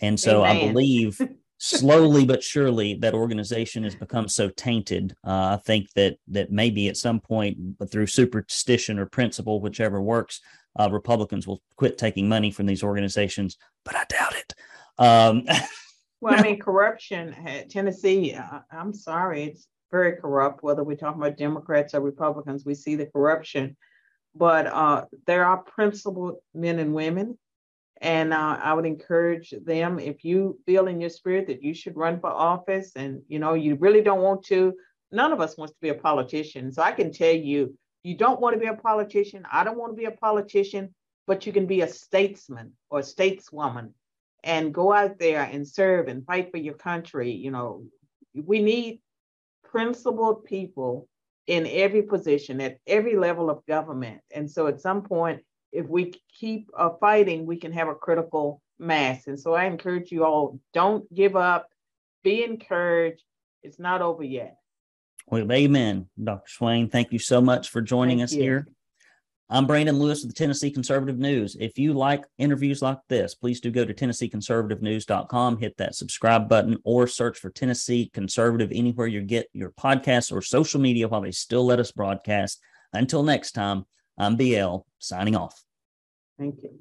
And 0.00 0.18
so 0.18 0.44
Amen. 0.44 0.56
I 0.56 0.72
believe 0.72 1.20
slowly 1.58 2.26
but 2.26 2.42
surely 2.42 2.94
that 2.94 3.14
organization 3.14 3.84
has 3.84 3.94
become 3.94 4.28
so 4.28 4.48
tainted. 4.50 5.14
Uh, 5.26 5.56
I 5.58 5.60
think 5.64 5.90
that 5.94 6.16
that 6.28 6.52
maybe 6.52 6.88
at 6.88 6.96
some 6.96 7.20
point, 7.20 7.56
through 7.90 8.06
superstition 8.06 8.98
or 8.98 9.06
principle, 9.06 9.60
whichever 9.60 10.00
works, 10.00 10.40
uh, 10.78 10.88
Republicans 10.90 11.46
will 11.46 11.62
quit 11.76 11.98
taking 11.98 12.28
money 12.28 12.50
from 12.50 12.66
these 12.66 12.82
organizations, 12.82 13.58
but 13.84 13.96
I 13.96 14.04
doubt 14.08 14.36
it. 14.36 14.54
Um, 14.98 15.44
well, 16.20 16.38
I 16.38 16.42
mean, 16.42 16.58
corruption, 16.58 17.34
Tennessee, 17.70 18.34
I, 18.34 18.60
I'm 18.70 18.92
sorry, 18.92 19.44
it's 19.44 19.68
very 19.90 20.16
corrupt, 20.16 20.62
whether 20.62 20.84
we're 20.84 20.96
talking 20.96 21.20
about 21.20 21.36
Democrats 21.38 21.94
or 21.94 22.00
Republicans, 22.00 22.64
we 22.64 22.74
see 22.74 22.96
the 22.96 23.06
corruption. 23.06 23.76
But 24.34 24.66
uh, 24.66 25.06
there 25.26 25.44
are 25.44 25.58
principled 25.58 26.36
men 26.54 26.78
and 26.78 26.94
women. 26.94 27.38
And 28.02 28.34
uh, 28.34 28.58
I 28.62 28.74
would 28.74 28.84
encourage 28.84 29.54
them 29.64 29.98
if 29.98 30.22
you 30.22 30.58
feel 30.66 30.86
in 30.86 31.00
your 31.00 31.08
spirit 31.08 31.46
that 31.46 31.62
you 31.62 31.72
should 31.72 31.96
run 31.96 32.20
for 32.20 32.28
office 32.28 32.92
and 32.94 33.22
you 33.26 33.38
know 33.38 33.54
you 33.54 33.76
really 33.76 34.02
don't 34.02 34.20
want 34.20 34.44
to, 34.46 34.74
none 35.10 35.32
of 35.32 35.40
us 35.40 35.56
wants 35.56 35.72
to 35.72 35.80
be 35.80 35.88
a 35.88 35.94
politician. 35.94 36.72
So 36.72 36.82
I 36.82 36.92
can 36.92 37.10
tell 37.10 37.34
you 37.34 37.74
you 38.06 38.14
don't 38.16 38.40
want 38.40 38.54
to 38.54 38.60
be 38.60 38.68
a 38.68 38.74
politician. 38.74 39.44
I 39.50 39.64
don't 39.64 39.76
want 39.76 39.90
to 39.92 39.96
be 39.96 40.04
a 40.04 40.12
politician, 40.12 40.94
but 41.26 41.44
you 41.44 41.52
can 41.52 41.66
be 41.66 41.80
a 41.80 41.88
statesman 41.88 42.70
or 42.88 43.00
a 43.00 43.02
stateswoman 43.02 43.90
and 44.44 44.72
go 44.72 44.92
out 44.92 45.18
there 45.18 45.42
and 45.42 45.66
serve 45.66 46.06
and 46.06 46.24
fight 46.24 46.52
for 46.52 46.58
your 46.58 46.74
country. 46.74 47.32
You 47.32 47.50
know, 47.50 47.84
we 48.32 48.62
need 48.62 49.00
principled 49.64 50.44
people 50.44 51.08
in 51.48 51.66
every 51.66 52.02
position 52.02 52.60
at 52.60 52.78
every 52.86 53.16
level 53.16 53.50
of 53.50 53.66
government. 53.66 54.20
And 54.30 54.48
so 54.48 54.68
at 54.68 54.80
some 54.80 55.02
point, 55.02 55.42
if 55.72 55.88
we 55.88 56.14
keep 56.32 56.70
uh, 56.78 56.90
fighting, 57.00 57.44
we 57.44 57.56
can 57.56 57.72
have 57.72 57.88
a 57.88 57.94
critical 57.96 58.62
mass. 58.78 59.26
And 59.26 59.38
so 59.38 59.54
I 59.54 59.64
encourage 59.64 60.12
you 60.12 60.24
all 60.24 60.60
don't 60.72 61.12
give 61.12 61.34
up, 61.34 61.66
be 62.22 62.44
encouraged. 62.44 63.24
It's 63.64 63.80
not 63.80 64.00
over 64.00 64.22
yet. 64.22 64.58
Well, 65.28 65.50
amen, 65.50 66.06
Dr. 66.22 66.48
Swain. 66.48 66.88
Thank 66.88 67.12
you 67.12 67.18
so 67.18 67.40
much 67.40 67.70
for 67.70 67.80
joining 67.80 68.18
Thank 68.18 68.28
us 68.28 68.32
you. 68.34 68.42
here. 68.42 68.68
I'm 69.48 69.66
Brandon 69.66 69.98
Lewis 69.98 70.22
with 70.22 70.32
the 70.32 70.38
Tennessee 70.38 70.72
Conservative 70.72 71.18
News. 71.18 71.56
If 71.58 71.78
you 71.78 71.92
like 71.92 72.24
interviews 72.38 72.82
like 72.82 72.98
this, 73.08 73.34
please 73.34 73.60
do 73.60 73.70
go 73.70 73.84
to 73.84 73.94
TennesseeConservativeNews.com, 73.94 75.58
hit 75.58 75.76
that 75.76 75.94
subscribe 75.94 76.48
button, 76.48 76.78
or 76.84 77.06
search 77.06 77.38
for 77.38 77.50
Tennessee 77.50 78.10
Conservative 78.12 78.70
anywhere 78.72 79.06
you 79.06 79.22
get 79.22 79.48
your 79.52 79.70
podcasts 79.70 80.32
or 80.32 80.42
social 80.42 80.80
media 80.80 81.06
while 81.06 81.20
they 81.20 81.30
still 81.30 81.64
let 81.64 81.78
us 81.78 81.92
broadcast. 81.92 82.60
Until 82.92 83.22
next 83.22 83.52
time, 83.52 83.84
I'm 84.18 84.36
BL 84.36 84.78
signing 84.98 85.36
off. 85.36 85.62
Thank 86.38 86.62
you. 86.62 86.80